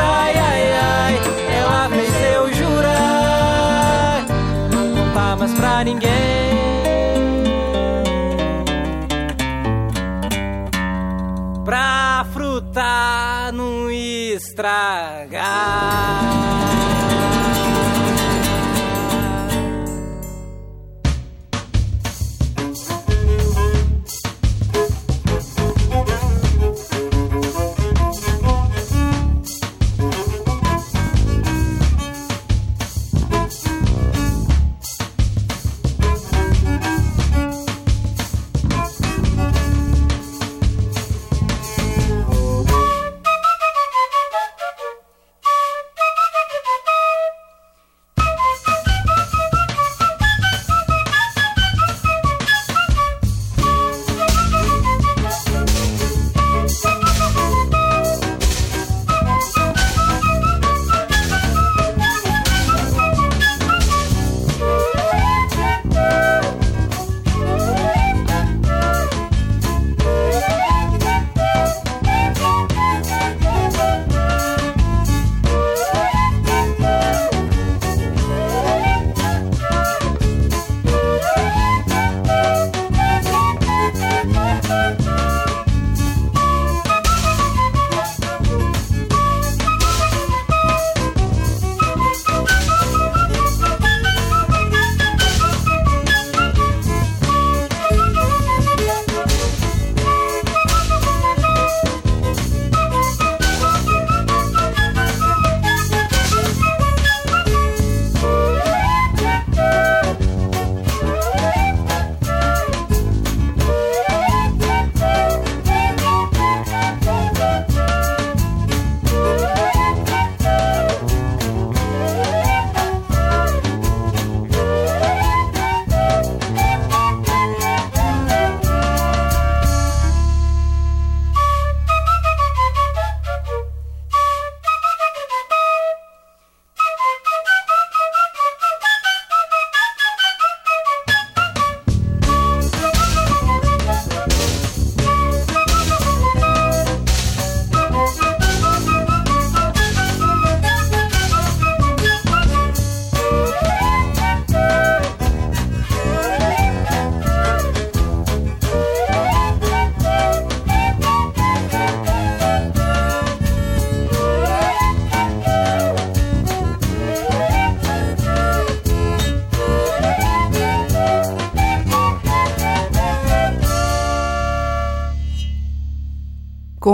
Estragar 14.55 15.24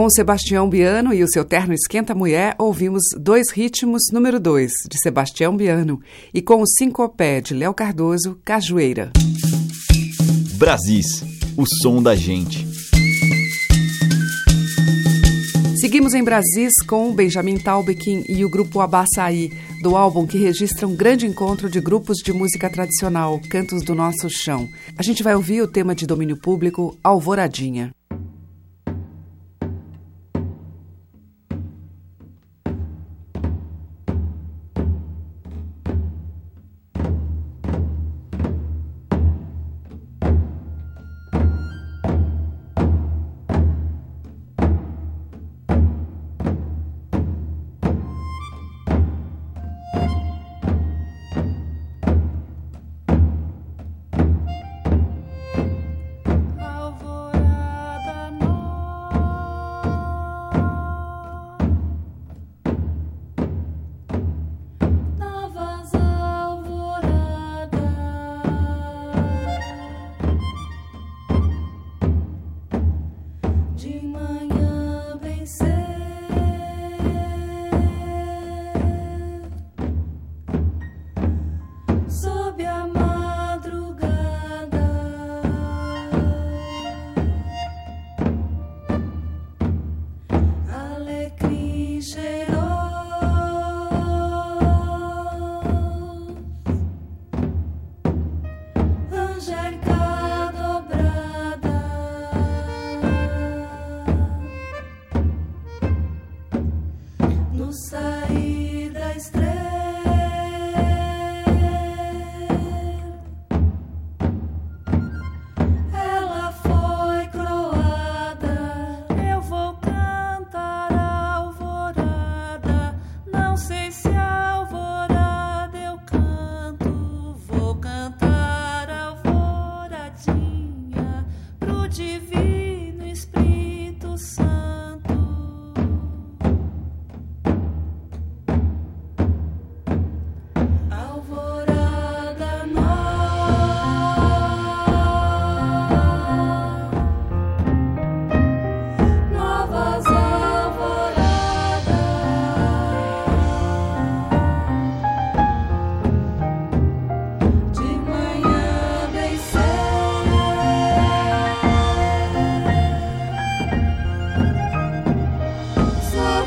Com 0.01 0.09
Sebastião 0.09 0.67
Biano 0.67 1.13
e 1.13 1.23
o 1.23 1.27
seu 1.29 1.45
terno 1.45 1.75
Esquenta 1.75 2.15
Mulher, 2.15 2.55
ouvimos 2.57 3.03
Dois 3.19 3.51
Ritmos 3.51 4.01
número 4.11 4.39
2, 4.39 4.71
de 4.89 4.97
Sebastião 4.99 5.55
Biano, 5.55 6.01
e 6.33 6.41
com 6.41 6.59
o 6.59 6.65
Sincopé 6.65 7.39
de 7.39 7.53
Léo 7.53 7.71
Cardoso, 7.71 8.39
Cajueira. 8.43 9.11
Brasis, 10.55 11.23
o 11.55 11.65
som 11.83 12.01
da 12.01 12.15
gente. 12.15 12.67
Seguimos 15.79 16.15
em 16.15 16.23
Brasis 16.23 16.73
com 16.87 17.13
Benjamin 17.13 17.59
Taubekin 17.59 18.23
e 18.27 18.43
o 18.43 18.49
grupo 18.49 18.79
Abaçaí, 18.79 19.51
do 19.83 19.95
álbum 19.95 20.25
que 20.25 20.39
registra 20.39 20.87
um 20.87 20.95
grande 20.95 21.27
encontro 21.27 21.69
de 21.69 21.79
grupos 21.79 22.17
de 22.25 22.33
música 22.33 22.71
tradicional, 22.71 23.39
Cantos 23.51 23.83
do 23.83 23.93
Nosso 23.93 24.27
Chão. 24.31 24.67
A 24.97 25.03
gente 25.03 25.21
vai 25.21 25.35
ouvir 25.35 25.61
o 25.61 25.67
tema 25.67 25.93
de 25.93 26.07
domínio 26.07 26.37
público 26.37 26.97
Alvoradinha. 27.03 27.93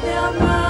Yeah, 0.04 0.28
amar. 0.28 0.63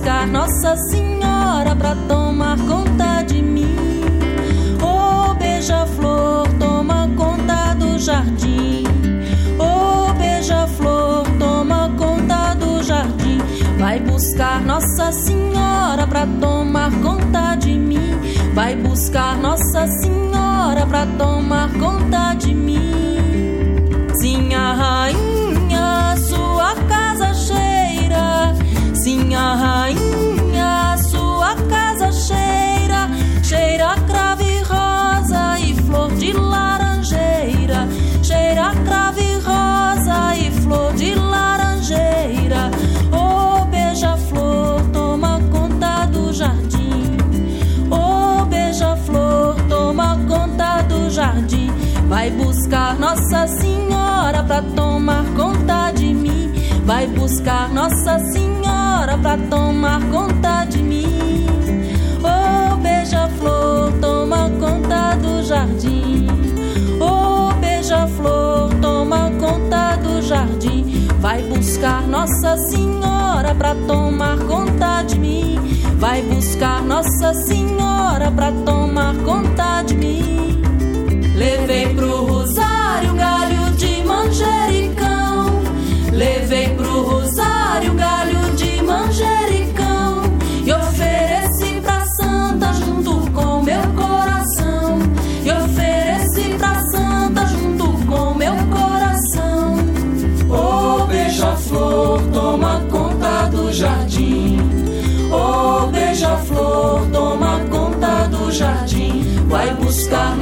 Buscar 0.00 0.26
Nossa 0.26 0.76
Senhora 0.88 1.76
pra 1.76 1.94
tomar 2.08 2.56
conta 2.60 3.22
de 3.22 3.42
mim. 3.42 3.76
Ô 4.82 5.30
oh, 5.30 5.34
beija-flor, 5.34 6.48
toma 6.58 7.06
conta 7.14 7.74
do 7.74 7.98
jardim. 7.98 8.84
Ô 9.58 10.08
oh, 10.08 10.14
beija-flor, 10.14 11.26
toma 11.38 11.92
conta 11.98 12.54
do 12.54 12.82
jardim. 12.82 13.40
Vai 13.78 14.00
buscar 14.00 14.62
Nossa 14.62 15.12
Senhora 15.12 16.06
pra 16.06 16.26
tomar 16.40 16.90
conta 17.02 17.54
de 17.56 17.78
mim. 17.78 18.18
Vai 18.54 18.76
buscar 18.76 19.36
Nossa 19.36 19.86
Senhora 20.00 20.86
pra 20.86 21.04
tomar 21.18 21.70
conta 21.74 22.32
de 22.34 22.54
mim. 22.54 22.89
Sim, 29.40 29.46
a 29.46 29.54
rainha, 29.54 30.96
sua 31.10 31.54
casa 31.68 32.12
cheira. 32.12 33.08
Cheira 33.42 33.94
crave 34.06 34.60
rosa 34.60 35.58
e 35.58 35.74
flor 35.74 36.12
de 36.14 36.32
laranjeira. 36.32 37.88
Cheira 38.22 38.72
crave 38.84 39.36
rosa 39.36 40.36
e 40.36 40.50
flor 40.60 40.92
de 40.92 41.14
laranjeira. 41.14 42.70
Oh, 43.12 43.64
beija-flor, 43.64 44.82
toma 44.92 45.40
conta 45.50 46.04
do 46.06 46.32
jardim. 46.34 47.16
Oh, 47.90 48.44
beija-flor, 48.44 49.56
toma 49.70 50.18
conta 50.28 50.82
do 50.82 51.10
jardim. 51.10 51.70
Vai 52.08 52.30
buscar 52.30 52.94
Nossa 52.98 53.46
Senhora 53.46 54.42
pra 54.42 54.60
tomar 54.60 55.24
conta 55.34 55.92
de 55.92 56.12
mim. 56.12 56.52
Vai 56.84 57.06
buscar 57.06 57.70
Nossa 57.70 58.18
Senhora 58.32 58.79
pra 59.18 59.36
tomar 59.36 60.00
conta 60.10 60.64
de 60.64 60.78
mim. 60.78 61.46
Oh, 62.22 62.76
beija-flor, 62.76 63.92
toma 64.00 64.50
conta 64.60 65.16
do 65.16 65.42
jardim. 65.42 66.26
Oh, 67.00 67.52
beija-flor, 67.60 68.74
toma 68.80 69.30
conta 69.38 69.96
do 69.96 70.22
jardim. 70.22 71.08
Vai 71.18 71.42
buscar 71.42 72.06
Nossa 72.06 72.56
Senhora 72.70 73.54
pra 73.54 73.74
tomar 73.86 74.38
conta 74.38 75.02
de 75.02 75.18
mim. 75.18 75.58
Vai 75.96 76.22
buscar 76.22 76.82
Nossa 76.82 77.34
Senhora 77.46 78.30
pra 78.30 78.52
tomar 78.52 79.14
conta 79.16 79.82
de 79.82 79.96
mim. 79.96 80.62
Levei 81.36 81.94
pro 81.94 82.24
Rosário 82.24 83.12
um 83.12 83.16
galho 83.16 83.70
de 83.76 84.02
manjericão. 84.04 85.62
Levei 86.12 86.68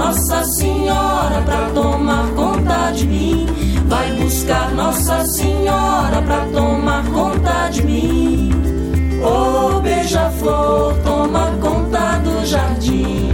Nossa 0.08 0.42
Senhora 0.56 1.42
pra 1.44 1.68
tomar 1.74 2.26
conta 2.34 2.90
de 2.92 3.06
mim. 3.06 3.46
Vai 3.88 4.10
buscar 4.12 4.74
Nossa 4.74 5.22
Senhora 5.26 6.22
pra 6.24 6.46
tomar 6.46 7.04
conta 7.08 7.68
de 7.68 7.82
mim. 7.84 8.50
Oh, 9.22 9.78
beija-flor, 9.80 10.94
toma 11.04 11.50
conta 11.60 12.18
do 12.24 12.46
jardim. 12.46 13.28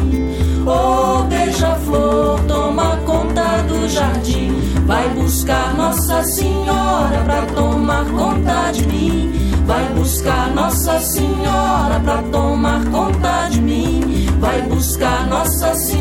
Oh, 0.67 1.23
beija-flor, 1.29 2.41
toma 2.49 2.97
conta 3.07 3.63
do 3.69 3.89
jardim. 3.89 4.61
Vai 4.85 5.09
buscar 5.11 5.75
Nossa 5.77 6.25
Senhora 6.25 7.23
pra 7.25 7.43
tomar 7.55 8.05
conta 8.07 8.73
de 8.73 8.85
mim. 8.89 9.33
Vai 9.65 9.85
buscar 9.95 10.53
Nossa 10.53 10.99
Senhora 10.99 12.01
pra 12.03 12.21
tomar 12.33 12.85
conta 12.87 13.49
de 13.49 13.61
mim. 13.61 14.27
Vai 14.41 14.61
buscar 14.63 15.29
Nossa 15.29 15.73
Senhora 15.77 15.94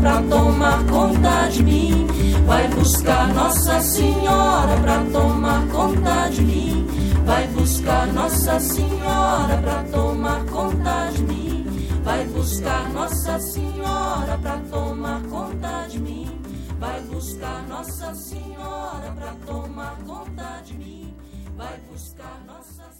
pra 0.00 0.22
tomar 0.22 0.84
conta 0.86 1.48
de 1.48 1.62
mim. 1.62 2.06
Vai 2.46 2.68
buscar 2.68 3.28
Nossa 3.34 3.80
Senhora 3.80 4.80
pra 4.80 5.04
tomar 5.12 5.66
conta 5.68 6.28
de 6.30 6.42
mim. 6.42 6.86
Vai 7.24 7.46
buscar 7.48 8.06
Nossa 8.12 8.60
Senhora 8.60 9.58
pra 9.62 9.84
tomar 9.84 10.44
conta 10.46 11.10
de 11.12 11.22
mim. 11.22 11.66
Vai 12.02 12.24
buscar 12.24 12.88
Nossa 12.90 13.38
Senhora 13.38 14.38
pra 14.40 14.58
tomar 14.70 15.22
conta 15.22 15.86
de 15.88 15.98
mim. 15.98 16.40
Vai 16.78 17.00
buscar 17.02 17.62
Nossa 17.68 18.14
Senhora 18.14 19.12
pra 19.14 19.34
tomar 19.46 19.96
conta 20.06 20.62
de 20.64 20.74
mim. 20.74 21.16
Vai 21.56 21.78
buscar 21.90 22.40
Nossa 22.46 22.97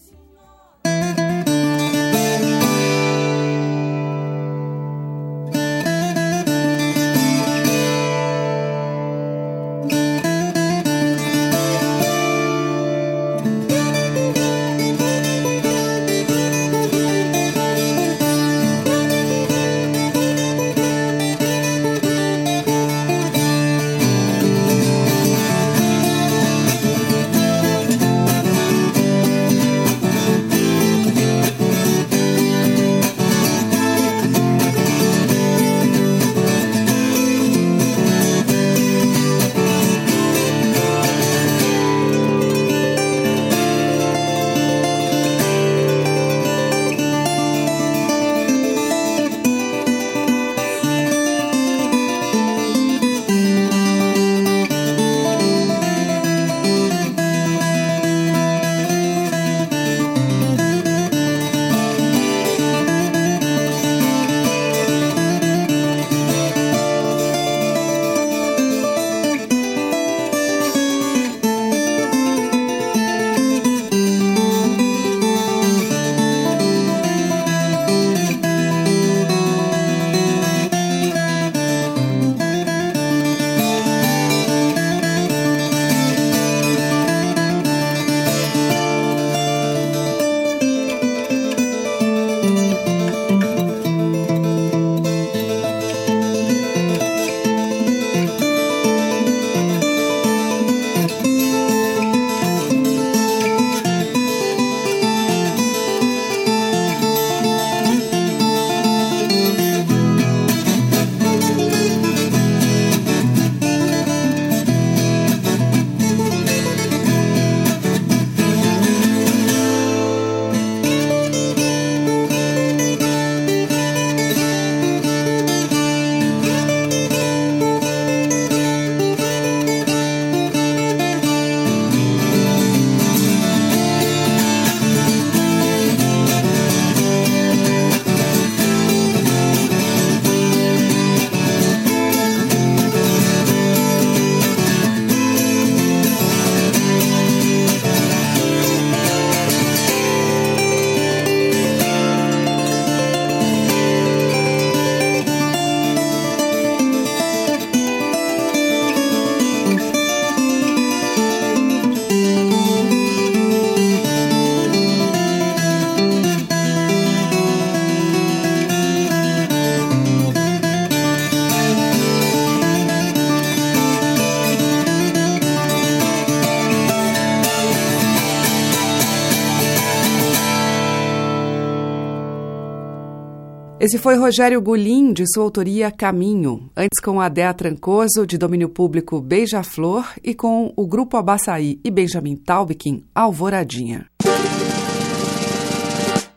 Esse 183.89 183.97
foi 183.97 184.17
Rogério 184.17 184.61
Gulim, 184.61 185.15
de 185.15 185.25
sua 185.33 185.45
autoria 185.45 185.91
Caminho, 185.91 186.71
antes 186.77 187.01
com 187.03 187.23
Adéa 187.23 187.55
Trancoso, 187.55 188.27
de 188.27 188.37
domínio 188.37 188.69
público 188.69 189.19
Beija-Flor, 189.19 190.05
e 190.23 190.35
com 190.35 190.75
o 190.77 190.87
Grupo 190.87 191.17
Abaçaí 191.17 191.81
e 191.83 191.91
Benjamin 191.91 192.37
Taubkin, 192.37 193.03
Alvoradinha. 193.15 194.05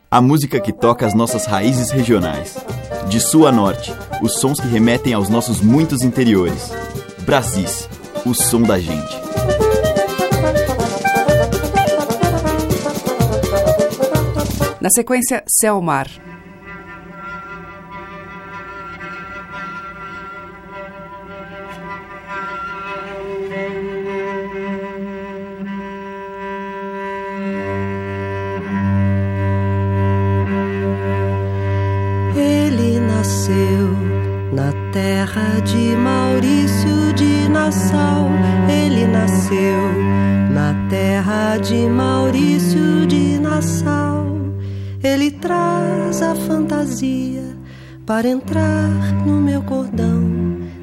A 0.09 0.21
música 0.21 0.61
que 0.61 0.71
toca 0.71 1.05
as 1.05 1.13
nossas 1.13 1.45
raízes 1.45 1.91
regionais. 1.91 2.55
De 3.09 3.19
sul 3.19 3.45
a 3.45 3.51
norte, 3.51 3.91
os 4.21 4.39
sons 4.39 4.57
que 4.57 4.67
remetem 4.69 5.11
aos 5.13 5.27
nossos 5.27 5.59
muitos 5.59 6.03
interiores. 6.03 6.71
Brasis, 7.25 7.89
o 8.25 8.33
som 8.33 8.61
da 8.61 8.79
gente. 8.79 9.13
Na 14.79 14.89
sequência, 14.89 15.43
Selmar. 15.49 16.07
Ele 16.07 16.30
terra 35.31 35.61
de 35.61 35.95
Maurício 35.95 37.13
de 37.13 37.47
Nassau. 37.47 38.29
Ele 38.67 39.07
nasceu 39.07 39.81
na 40.51 40.75
terra 40.89 41.57
de 41.57 41.87
Maurício 41.87 43.07
de 43.07 43.39
Nassau. 43.39 44.25
Ele 45.01 45.31
traz 45.31 46.21
a 46.21 46.35
fantasia 46.35 47.55
para 48.05 48.27
entrar 48.27 48.89
no 49.25 49.39
meu 49.39 49.61
cordão. 49.61 50.21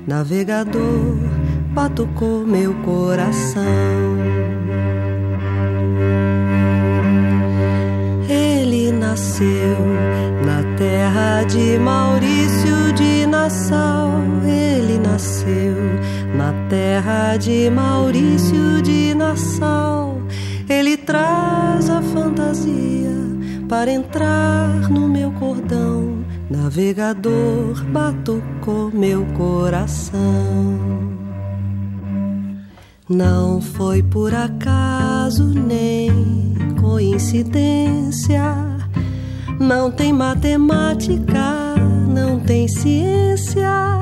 Navegador, 0.07 1.19
batucou 1.75 2.47
meu 2.47 2.73
coração. 2.77 3.63
Ele 8.27 8.93
nasceu 8.93 9.77
na 10.45 10.77
terra 10.79 11.43
de 11.45 11.79
Maurício 11.79 12.95
de 12.95 13.27
Nassau. 13.27 14.28
Nasceu 15.19 15.75
na 16.37 16.55
terra 16.69 17.37
de 17.37 17.69
Maurício 17.69 18.81
de 18.81 19.17
Nassau. 19.17 20.23
Ele 20.69 20.97
traz 20.97 21.91
a 21.91 22.01
fantasia 22.01 23.11
para 23.69 23.91
entrar 23.91 24.89
no 24.89 25.09
meu 25.09 25.33
cordão. 25.33 26.25
Navegador, 26.49 27.85
batucou 27.87 28.93
meu 28.95 29.27
coração. 29.37 30.23
Não 33.09 33.61
foi 33.61 34.05
por 34.05 34.33
acaso 34.33 35.49
nem 35.49 36.55
coincidência. 36.81 38.55
Não 39.59 39.91
tem 39.91 40.13
matemática, 40.13 41.75
não 42.07 42.39
tem 42.39 42.69
ciência. 42.69 43.99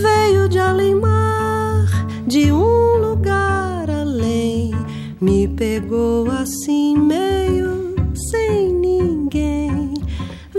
Veio 0.00 0.48
de 0.48 0.58
além-mar, 0.58 1.86
de 2.26 2.52
um 2.52 2.98
lugar 2.98 3.90
além. 3.90 4.72
Me 5.20 5.48
pegou 5.48 6.30
assim, 6.30 6.96
meio 6.96 7.94
sem 8.30 8.72
ninguém. 8.72 9.94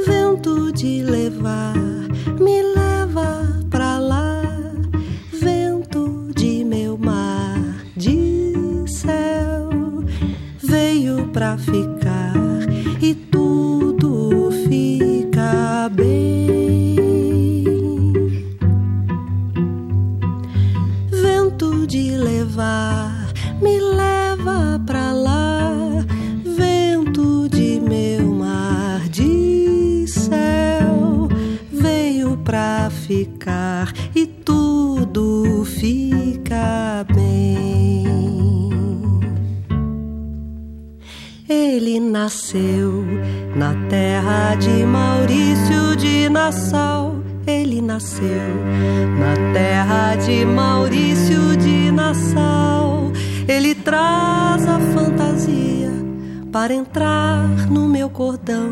Vento 0.05 0.71
de 0.73 1.03
levar, 1.03 1.75
me 2.39 2.61
leva 2.61 3.47
pra 3.69 3.97
lá. 3.97 4.41
Vento 5.31 6.31
de 6.35 6.65
meu 6.65 6.97
mar, 6.97 7.57
de 7.95 8.53
céu. 8.87 9.69
Veio 10.61 11.27
pra 11.27 11.57
ficar 11.57 11.98
Nasceu 41.99 43.03
na 43.55 43.75
terra 43.89 44.55
de 44.55 44.85
Maurício 44.85 45.95
de 45.97 46.29
Nassau. 46.29 47.15
Ele 47.45 47.81
nasceu 47.81 48.55
na 49.19 49.53
terra 49.53 50.15
de 50.15 50.45
Maurício 50.45 51.57
de 51.57 51.91
Nassau. 51.91 53.11
Ele 53.47 53.75
traz 53.75 54.65
a 54.67 54.79
fantasia 54.93 55.91
para 56.51 56.73
entrar 56.73 57.47
no 57.69 57.87
meu 57.87 58.09
cordão. 58.09 58.71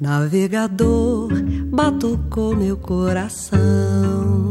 Navegador, 0.00 1.28
batucou 1.66 2.56
meu 2.56 2.76
coração. 2.76 4.50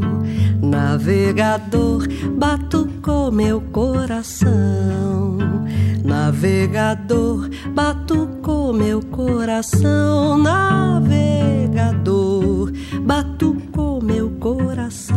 Navegador, 0.62 2.08
batucou 2.38 3.32
meu 3.32 3.60
coração. 3.60 5.31
Navegador, 6.32 7.50
batucou 7.74 8.72
meu 8.72 9.02
coração. 9.02 10.38
Navegador, 10.38 11.12
batucou 13.02 14.02
meu 14.02 14.30
coração. 14.40 15.11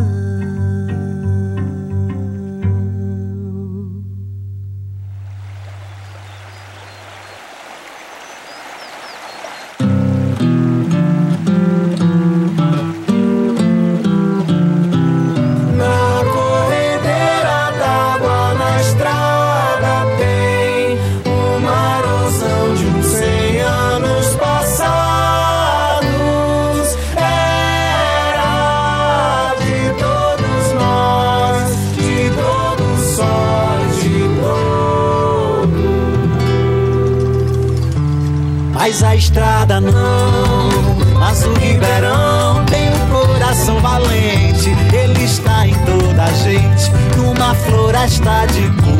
Floresta 48.04 48.46
de 48.48 48.68
cor. 48.82 48.98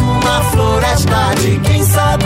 Numa 0.00 0.40
floresta 0.52 1.34
de 1.40 1.58
quem 1.58 1.82
sabe 1.82 2.25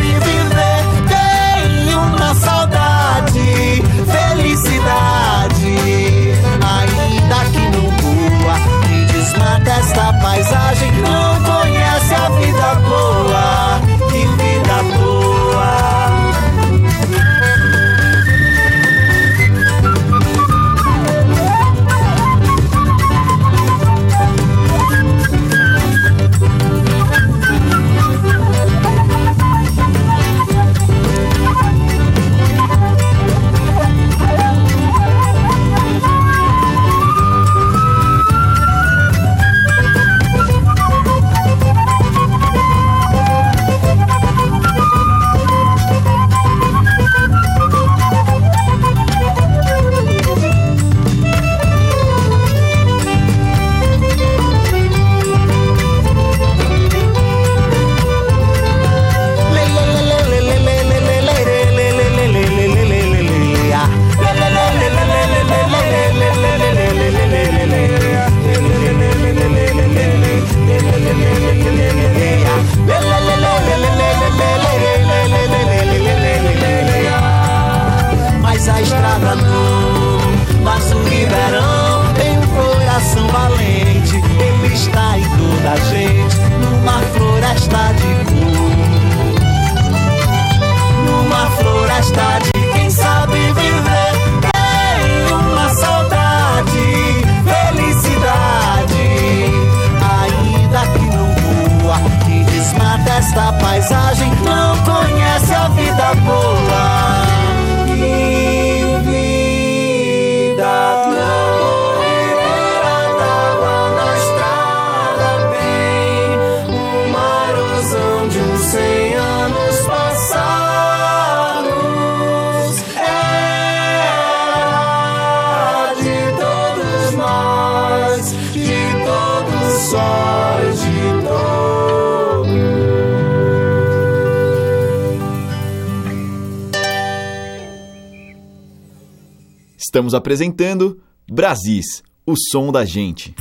Estamos 139.90 140.14
apresentando 140.14 141.00
Brasis, 141.28 142.04
o 142.24 142.34
som 142.36 142.70
da 142.70 142.84
gente. 142.84 143.34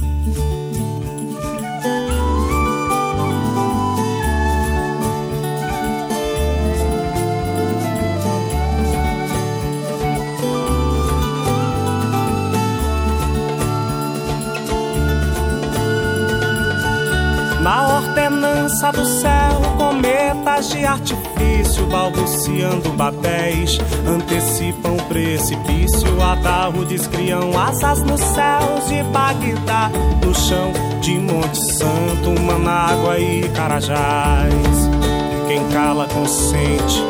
Na 17.62 17.96
ordenança 17.96 18.92
do 18.92 19.06
céu, 19.06 19.62
cometas 19.78 20.70
de 20.70 20.84
artifício, 20.84 21.29
balbuciando 21.90 22.92
babéis, 22.92 23.78
antecipam 24.08 24.94
o 24.94 25.04
precipício. 25.04 26.22
Adarrudes 26.22 27.08
criam 27.08 27.58
asas 27.60 28.02
nos 28.04 28.22
céus 28.22 28.88
de 28.88 29.04
Bagdá, 29.04 29.90
no 30.24 30.34
chão 30.34 30.72
de 31.02 31.18
Monte 31.18 31.74
Santo, 31.74 32.40
Manágua 32.42 33.18
e 33.18 33.50
Carajás. 33.50 34.54
Quem 35.48 35.68
cala 35.70 36.08
consente, 36.08 37.04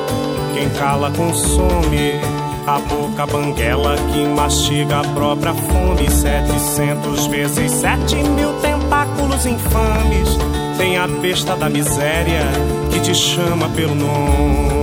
quem 0.53 0.69
cala 0.71 1.11
consome. 1.11 2.19
A 2.67 2.77
boca 2.82 3.25
banguela 3.25 3.95
que 4.13 4.27
mastiga 4.27 4.99
a 4.99 5.03
própria 5.03 5.55
fome. 5.55 6.07
Setecentos 6.09 7.25
vezes 7.25 7.71
sete 7.71 8.15
mil 8.15 8.53
tentáculos 8.61 9.45
infames. 9.47 10.38
Tem 10.80 10.97
a 10.97 11.05
besta 11.07 11.55
da 11.57 11.69
miséria 11.69 12.45
que 12.89 13.01
te 13.01 13.13
chama 13.13 13.67
pelo 13.75 13.93
nome. 13.93 14.80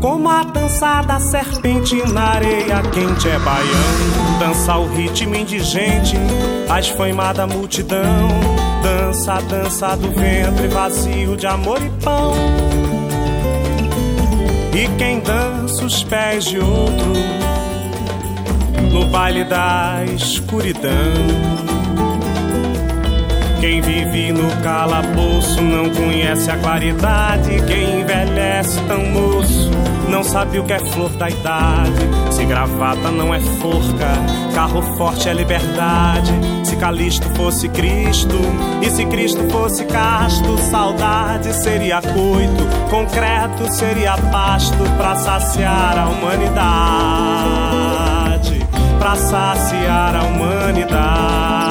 Como 0.00 0.28
a 0.28 0.44
dança 0.44 1.02
da 1.02 1.18
serpente 1.18 1.96
na 2.12 2.34
areia 2.34 2.80
quente 2.92 3.28
é 3.28 3.36
baiano. 3.40 4.38
Dança 4.38 4.76
o 4.78 4.86
ritmo 4.86 5.34
indigente, 5.34 6.16
a 6.70 6.78
esfaimada 6.78 7.44
multidão. 7.44 8.28
Dança 8.84 9.32
a 9.32 9.40
dança 9.40 9.96
do 9.96 10.12
ventre 10.12 10.68
vazio 10.68 11.36
de 11.36 11.48
amor 11.48 11.82
e 11.82 11.90
pão. 12.04 12.34
E 14.72 14.86
quem 14.96 15.18
dança 15.18 15.84
os 15.84 16.04
pés 16.04 16.44
de 16.44 16.60
outro 16.60 17.12
no 18.92 19.06
baile 19.06 19.42
da 19.42 20.04
escuridão. 20.14 21.71
Quem 23.62 23.80
vive 23.80 24.32
no 24.32 24.50
calabouço 24.60 25.62
não 25.62 25.88
conhece 25.88 26.50
a 26.50 26.56
claridade. 26.56 27.62
Quem 27.64 28.00
envelhece 28.00 28.80
tão 28.88 29.04
moço 29.04 29.70
não 30.08 30.24
sabe 30.24 30.58
o 30.58 30.64
que 30.64 30.72
é 30.72 30.80
flor 30.80 31.10
da 31.10 31.30
idade. 31.30 31.92
Se 32.32 32.44
gravata 32.44 33.12
não 33.12 33.32
é 33.32 33.38
forca, 33.38 34.08
carro 34.52 34.82
forte 34.96 35.28
é 35.28 35.32
liberdade. 35.32 36.32
Se 36.64 36.74
Calisto 36.74 37.28
fosse 37.36 37.68
Cristo 37.68 38.36
e 38.82 38.90
se 38.90 39.06
Cristo 39.06 39.48
fosse 39.48 39.84
casto, 39.84 40.58
saudade 40.62 41.54
seria 41.54 42.02
coito, 42.02 42.66
concreto 42.90 43.72
seria 43.72 44.18
pasto 44.32 44.82
pra 44.96 45.14
saciar 45.14 45.96
a 46.00 46.08
humanidade. 46.08 46.58
Pra 48.98 49.14
saciar 49.14 50.16
a 50.16 50.24
humanidade. 50.24 51.61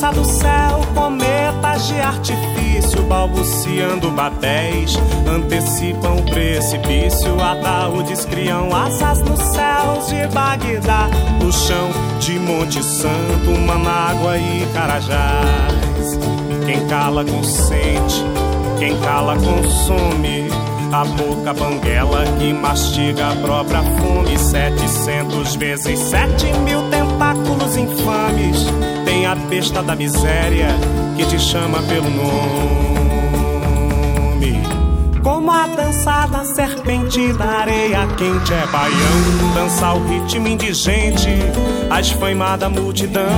Ordenança 0.00 0.12
do 0.12 0.24
céu, 0.24 0.80
cometas 0.94 1.86
de 1.86 2.00
artifício 2.00 3.02
balbuciando 3.02 4.10
babéis, 4.10 4.96
antecipam 5.28 6.16
o 6.16 6.22
precipício. 6.22 7.38
Ataúdes 7.40 8.24
criam 8.24 8.74
asas 8.74 9.20
nos 9.22 9.38
céus 9.38 10.06
de 10.08 10.26
Bagdá, 10.34 11.08
no 11.42 11.52
chão 11.52 11.90
de 12.18 12.38
Monte 12.38 12.82
Santo, 12.82 13.50
Manágua 13.66 14.38
e 14.38 14.66
Carajás. 14.72 16.18
Quem 16.64 16.86
cala 16.88 17.24
consente, 17.24 18.24
quem 18.78 18.98
cala 19.00 19.36
consome. 19.36 20.48
A 20.92 21.04
boca 21.04 21.54
banguela 21.54 22.24
que 22.36 22.52
mastiga 22.52 23.28
a 23.30 23.36
própria 23.36 23.80
fome. 23.80 24.36
Setecentos 24.36 25.54
vezes 25.54 26.00
sete 26.00 26.46
mil 26.64 26.82
tentáculos 26.90 27.76
infames. 27.76 28.66
A 29.30 29.34
besta 29.36 29.80
da 29.80 29.94
miséria 29.94 30.74
que 31.16 31.24
te 31.24 31.38
chama 31.38 31.80
pelo 31.82 32.10
nome. 32.10 32.90
Como 35.22 35.52
a 35.52 35.68
dança 35.68 36.26
da 36.26 36.44
serpente 36.44 37.32
da 37.34 37.44
areia 37.44 38.08
quente 38.16 38.52
é 38.52 38.66
baião. 38.66 39.54
Dança 39.54 39.92
o 39.92 40.04
ritmo 40.08 40.48
indigente, 40.48 41.28
a 41.88 42.00
esfaimada 42.00 42.68
multidão. 42.68 43.30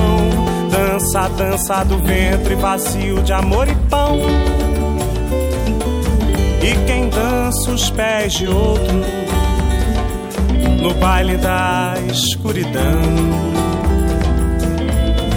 Dança 0.71 1.29
dança 1.29 1.83
do 1.83 1.99
ventre 1.99 2.55
vazio 2.55 3.21
de 3.21 3.31
amor 3.31 3.67
e 3.67 3.75
pão. 3.87 4.19
E 6.59 6.73
quem 6.87 7.07
dança 7.09 7.69
os 7.69 7.91
pés 7.91 8.33
de 8.33 8.47
outro 8.47 8.99
no 10.81 10.91
baile 10.95 11.37
da 11.37 11.93
escuridão. 12.09 13.52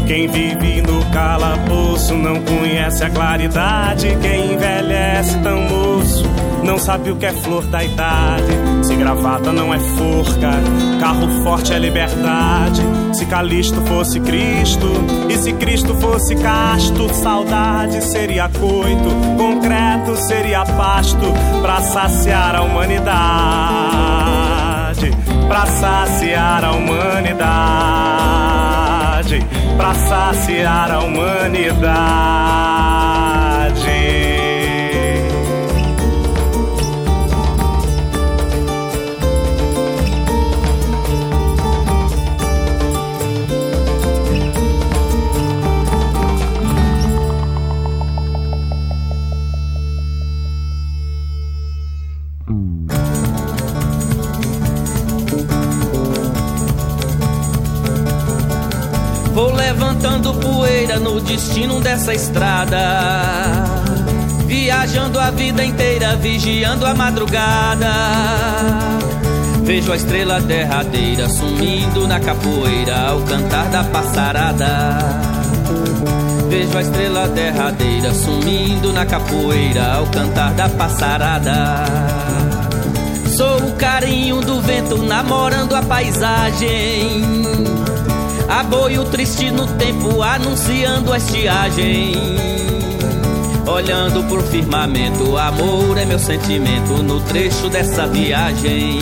Quem 0.06 0.28
vive 0.28 0.82
no 0.82 1.04
calabouço 1.10 2.14
não 2.14 2.40
conhece 2.42 3.02
a 3.02 3.10
claridade. 3.10 4.16
Quem 4.22 4.52
envelhece 4.54 5.36
tão 5.38 5.62
moço 5.62 6.24
não 6.62 6.78
sabe 6.78 7.10
o 7.10 7.16
que 7.16 7.26
é 7.26 7.32
flor 7.32 7.64
da 7.66 7.82
idade. 7.82 8.52
Se 8.82 8.94
gravata 8.94 9.52
não 9.52 9.74
é 9.74 9.80
forca, 9.80 10.52
carro 11.00 11.28
forte 11.42 11.72
é 11.72 11.78
liberdade. 11.78 12.82
Se 13.12 13.26
Calisto 13.26 13.80
fosse 13.82 14.20
Cristo 14.20 14.86
e 15.28 15.36
se 15.36 15.52
Cristo 15.54 15.92
fosse 15.94 16.36
casto, 16.36 17.12
saudade 17.12 18.00
seria 18.04 18.48
coito, 18.48 19.10
concreto 19.36 20.16
seria 20.16 20.64
pasto 20.64 21.32
pra 21.62 21.80
saciar 21.80 22.54
a 22.54 22.62
humanidade. 22.62 23.16
Pra 25.48 25.66
saciar 25.66 26.64
a 26.64 26.70
humanidade. 26.72 28.26
Pra 29.76 29.94
saciar 29.94 30.90
a 30.90 31.00
humanidade. 31.00 33.05
Destino 61.26 61.80
dessa 61.80 62.14
estrada. 62.14 62.78
Viajando 64.46 65.18
a 65.18 65.30
vida 65.30 65.64
inteira, 65.64 66.16
vigiando 66.16 66.86
a 66.86 66.94
madrugada. 66.94 67.92
Vejo 69.64 69.92
a 69.92 69.96
estrela 69.96 70.40
derradeira 70.40 71.28
sumindo 71.28 72.06
na 72.06 72.20
capoeira 72.20 73.08
ao 73.08 73.20
cantar 73.22 73.68
da 73.70 73.82
passarada. 73.84 74.98
Vejo 76.48 76.78
a 76.78 76.80
estrela 76.80 77.26
derradeira 77.26 78.14
sumindo 78.14 78.92
na 78.92 79.04
capoeira 79.04 79.94
ao 79.94 80.06
cantar 80.06 80.52
da 80.54 80.68
passarada. 80.68 81.84
Sou 83.36 83.68
o 83.68 83.72
carinho 83.72 84.40
do 84.40 84.60
vento 84.60 84.96
namorando 84.98 85.74
a 85.74 85.82
paisagem. 85.82 87.75
Aboio 88.48 89.04
triste 89.06 89.50
no 89.50 89.66
tempo 89.66 90.22
anunciando 90.22 91.12
a 91.12 91.18
estiagem. 91.18 92.14
Olhando 93.66 94.22
pro 94.28 94.40
firmamento, 94.44 95.36
amor 95.36 95.98
é 95.98 96.04
meu 96.04 96.18
sentimento 96.18 97.02
no 97.02 97.20
trecho 97.22 97.68
dessa 97.68 98.06
viagem. 98.06 99.00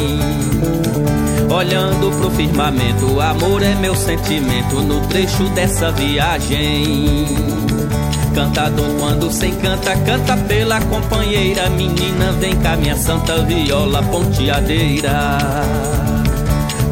Olhando 1.51 2.11
pro 2.19 2.31
firmamento, 2.31 3.21
amor 3.21 3.63
é 3.63 3.75
meu 3.75 3.95
sentimento 3.95 4.77
no 4.81 5.07
trecho 5.09 5.45
dessa 5.51 5.93
viagem. 5.93 7.27
Cantador 8.35 8.89
quando 8.99 9.31
se 9.31 9.47
encanta, 9.47 9.95
canta 9.99 10.37
pela 10.49 10.81
companheira. 10.81 11.69
Menina, 11.69 12.33
vem 12.33 12.57
cá, 12.57 12.77
minha 12.77 12.97
santa 12.97 13.43
viola 13.43 14.03
ponteadeira. 14.05 15.39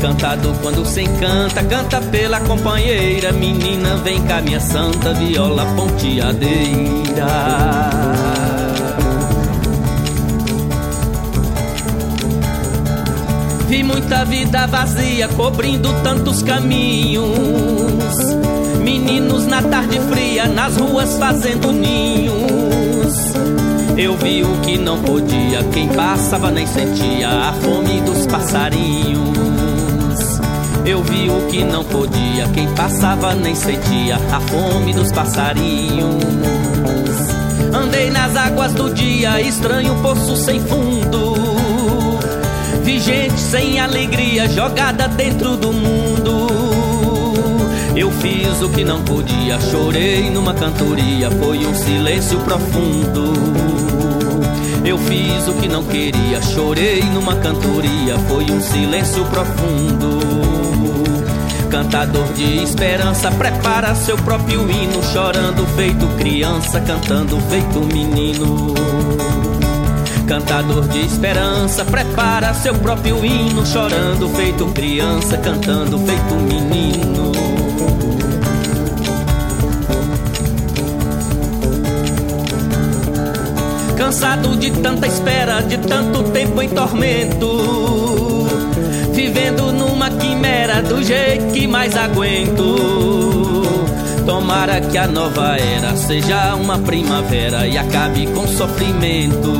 Cantador 0.02 0.56
quando 0.60 0.84
se 0.84 1.02
encanta, 1.02 1.62
canta 1.62 2.00
pela 2.00 2.40
companheira. 2.40 3.30
Menina, 3.30 3.94
vem 3.98 4.20
cá, 4.24 4.40
minha 4.40 4.58
santa 4.58 5.14
viola 5.14 5.64
ponteadeira. 5.76 7.26
Vi 13.68 13.84
muita 13.84 14.24
vida 14.24 14.66
vazia 14.66 15.28
cobrindo 15.28 15.88
tantos 16.02 16.42
caminhos. 16.42 18.18
Meninos 18.82 19.46
na 19.46 19.62
tarde 19.62 20.00
fria, 20.10 20.46
nas 20.46 20.78
ruas 20.78 21.16
fazendo 21.16 21.70
ninhos. 21.70 23.32
Eu 23.96 24.16
vi 24.16 24.42
o 24.42 24.56
que 24.62 24.76
não 24.76 25.00
podia, 25.00 25.62
quem 25.72 25.86
passava 25.90 26.50
nem 26.50 26.66
sentia 26.66 27.28
a 27.28 27.52
fome 27.52 28.00
dos 28.00 28.26
passarinhos. 28.26 29.71
Eu 30.84 31.00
vi 31.02 31.30
o 31.30 31.46
que 31.48 31.62
não 31.64 31.84
podia, 31.84 32.48
quem 32.52 32.66
passava 32.74 33.34
nem 33.34 33.54
sentia 33.54 34.16
a 34.16 34.40
fome 34.40 34.92
dos 34.92 35.12
passarinhos. 35.12 36.22
Andei 37.72 38.10
nas 38.10 38.34
águas 38.34 38.72
do 38.72 38.92
dia, 38.92 39.40
estranho 39.40 39.94
poço 40.02 40.36
sem 40.36 40.60
fundo. 40.60 41.34
Vi 42.82 42.98
gente 42.98 43.38
sem 43.38 43.78
alegria 43.78 44.48
jogada 44.48 45.06
dentro 45.06 45.56
do 45.56 45.72
mundo. 45.72 46.48
Eu 47.94 48.10
fiz 48.10 48.60
o 48.60 48.68
que 48.68 48.84
não 48.84 49.02
podia, 49.02 49.60
chorei 49.60 50.30
numa 50.30 50.52
cantoria, 50.52 51.30
foi 51.30 51.64
um 51.64 51.74
silêncio 51.74 52.40
profundo. 52.40 53.32
Eu 54.84 54.98
fiz 54.98 55.46
o 55.46 55.52
que 55.54 55.68
não 55.68 55.84
queria, 55.84 56.42
chorei 56.42 57.04
numa 57.04 57.36
cantoria, 57.36 58.18
foi 58.28 58.50
um 58.50 58.60
silêncio 58.60 59.24
profundo. 59.26 60.61
Cantador 61.72 62.30
de 62.34 62.62
esperança, 62.62 63.30
prepara 63.30 63.94
seu 63.94 64.14
próprio 64.18 64.70
hino, 64.70 65.02
chorando 65.10 65.66
feito 65.74 66.06
criança, 66.18 66.78
cantando 66.82 67.40
feito 67.48 67.80
menino. 67.80 68.74
Cantador 70.28 70.86
de 70.88 71.00
esperança, 71.00 71.82
prepara 71.82 72.52
seu 72.52 72.74
próprio 72.74 73.24
hino, 73.24 73.64
chorando 73.64 74.28
feito 74.36 74.66
criança, 74.66 75.38
cantando 75.38 75.98
feito 76.00 76.34
menino. 76.34 77.32
Cansado 83.96 84.56
de 84.58 84.70
tanta 84.72 85.06
espera, 85.06 85.62
de 85.62 85.78
tanto 85.78 86.22
tempo 86.24 86.60
em 86.60 86.68
tormento, 86.68 88.46
vivendo 89.14 89.72
numa 89.72 90.10
quimera 90.22 90.80
do 90.80 91.02
jeito 91.02 91.52
que 91.52 91.66
mais 91.66 91.96
aguento. 91.96 93.62
Tomara 94.24 94.80
que 94.80 94.96
a 94.96 95.08
nova 95.08 95.56
era 95.56 95.96
seja 95.96 96.54
uma 96.54 96.78
primavera 96.78 97.66
e 97.66 97.76
acabe 97.76 98.26
com 98.28 98.46
sofrimento. 98.46 99.52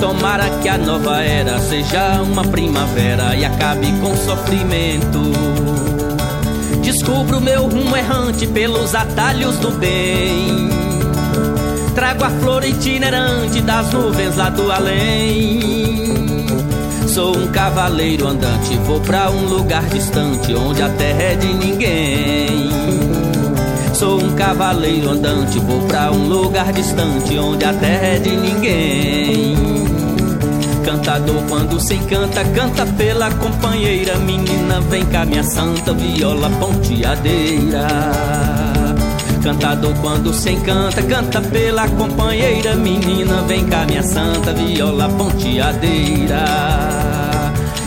Tomara 0.00 0.50
que 0.60 0.68
a 0.68 0.76
nova 0.76 1.22
era 1.22 1.58
seja 1.60 2.20
uma 2.22 2.44
primavera 2.44 3.36
e 3.36 3.44
acabe 3.44 3.92
com 4.02 4.14
sofrimento. 4.16 5.32
Descubro 6.82 7.40
meu 7.40 7.68
rumo 7.68 7.96
errante 7.96 8.46
pelos 8.46 8.94
atalhos 8.94 9.56
do 9.58 9.70
bem. 9.70 10.68
Trago 11.94 12.24
a 12.24 12.30
flor 12.30 12.64
itinerante 12.64 13.60
das 13.62 13.92
nuvens 13.92 14.36
lá 14.36 14.50
do 14.50 14.70
além. 14.70 16.25
Sou 17.16 17.34
um 17.34 17.46
cavaleiro 17.46 18.28
andante, 18.28 18.76
vou 18.84 19.00
pra 19.00 19.30
um 19.30 19.46
lugar 19.46 19.82
distante 19.84 20.54
onde 20.54 20.82
a 20.82 20.90
terra 20.90 21.22
é 21.22 21.34
de 21.34 21.46
ninguém. 21.46 22.68
Sou 23.94 24.22
um 24.22 24.34
cavaleiro 24.34 25.08
andante, 25.08 25.58
vou 25.60 25.80
pra 25.88 26.12
um 26.12 26.28
lugar 26.28 26.70
distante 26.74 27.38
onde 27.38 27.64
a 27.64 27.72
terra 27.72 28.06
é 28.06 28.18
de 28.18 28.36
ninguém. 28.36 29.56
Cantador 30.84 31.42
quando 31.48 31.80
se 31.80 31.94
encanta, 31.94 32.44
canta 32.44 32.84
pela 32.84 33.30
companheira. 33.30 34.16
Menina, 34.18 34.82
vem 34.82 35.06
cá, 35.06 35.24
minha 35.24 35.42
santa 35.42 35.94
viola 35.94 36.50
ponteadeira. 36.50 37.86
Cantador 39.42 39.94
quando 40.02 40.34
se 40.34 40.50
encanta, 40.50 41.02
canta 41.02 41.40
pela 41.40 41.88
companheira. 41.88 42.74
Menina, 42.74 43.40
vem 43.48 43.64
cá, 43.64 43.86
minha 43.86 44.02
santa 44.02 44.52
viola 44.52 45.08
ponteadeira. 45.08 46.95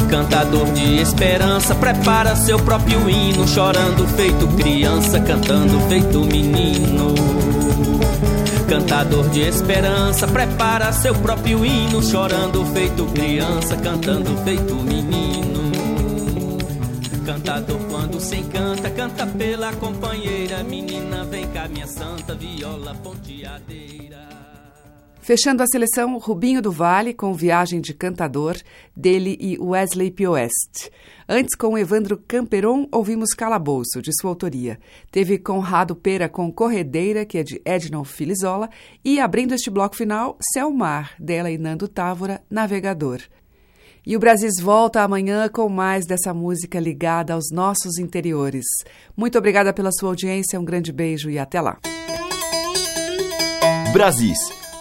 Cantador 0.10 0.66
de 0.74 1.00
esperança, 1.00 1.76
prepara 1.76 2.36
seu 2.36 2.58
próprio 2.60 3.08
hino, 3.08 3.48
chorando 3.48 4.08
feito 4.08 4.48
criança, 4.58 5.20
cantando 5.20 5.80
feito 5.88 6.20
menino. 6.22 7.14
Cantador 8.68 9.30
de 9.30 9.42
esperança, 9.42 10.28
prepara 10.28 10.92
seu 10.94 11.14
próprio 11.14 11.64
hino, 11.64 12.02
chorando 12.02 12.66
feito 12.74 13.06
criança, 13.06 13.78
cantando 13.78 14.36
feito 14.44 14.76
menino. 14.76 15.72
Cantador 17.26 17.80
quando 17.90 18.20
se 18.20 18.38
encanta, 18.38 18.90
canta 18.90 19.28
pela 19.28 19.72
companheira. 19.74 20.64
Menina, 20.64 21.24
vem 21.26 21.48
cá, 21.48 21.68
minha 21.68 21.86
santa 21.86 22.34
viola 22.34 22.96
ponteadeira. 22.96 24.29
Fechando 25.30 25.62
a 25.62 25.68
seleção, 25.68 26.18
Rubinho 26.18 26.60
do 26.60 26.72
Vale 26.72 27.14
com 27.14 27.36
Viagem 27.36 27.82
de 27.82 27.94
Cantador, 27.94 28.58
dele 28.98 29.38
e 29.40 29.60
Wesley 29.60 30.10
Pioest. 30.10 30.90
Antes, 31.30 31.56
com 31.56 31.78
Evandro 31.78 32.18
Camperon, 32.18 32.88
ouvimos 32.92 33.36
Calabouço, 33.36 34.02
de 34.02 34.10
sua 34.20 34.32
autoria. 34.32 34.80
Teve 35.12 35.38
Conrado 35.38 35.96
Pera 35.96 36.28
com 36.28 36.52
Corredeira, 36.52 37.28
que 37.28 37.38
é 37.38 37.44
de 37.44 37.62
Ednon 37.64 38.04
Filizola. 38.04 38.72
E, 39.06 39.20
abrindo 39.20 39.54
este 39.54 39.70
bloco 39.70 39.96
final, 39.96 40.36
Selmar, 40.52 41.12
dela 41.20 41.52
e 41.52 41.60
Nando 41.60 41.88
Távora, 41.88 42.42
Navegador. 42.50 43.22
E 44.04 44.18
o 44.18 44.20
Brasis 44.20 44.60
volta 44.60 45.04
amanhã 45.04 45.48
com 45.48 45.70
mais 45.70 46.08
dessa 46.08 46.34
música 46.34 46.80
ligada 46.80 47.36
aos 47.36 47.52
nossos 47.52 48.00
interiores. 48.00 48.66
Muito 49.16 49.38
obrigada 49.38 49.72
pela 49.74 49.92
sua 49.92 50.10
audiência, 50.10 50.60
um 50.60 50.66
grande 50.66 50.92
beijo 50.92 51.30
e 51.30 51.38
até 51.38 51.62
lá. 51.62 51.78
Brasis. 53.94 54.59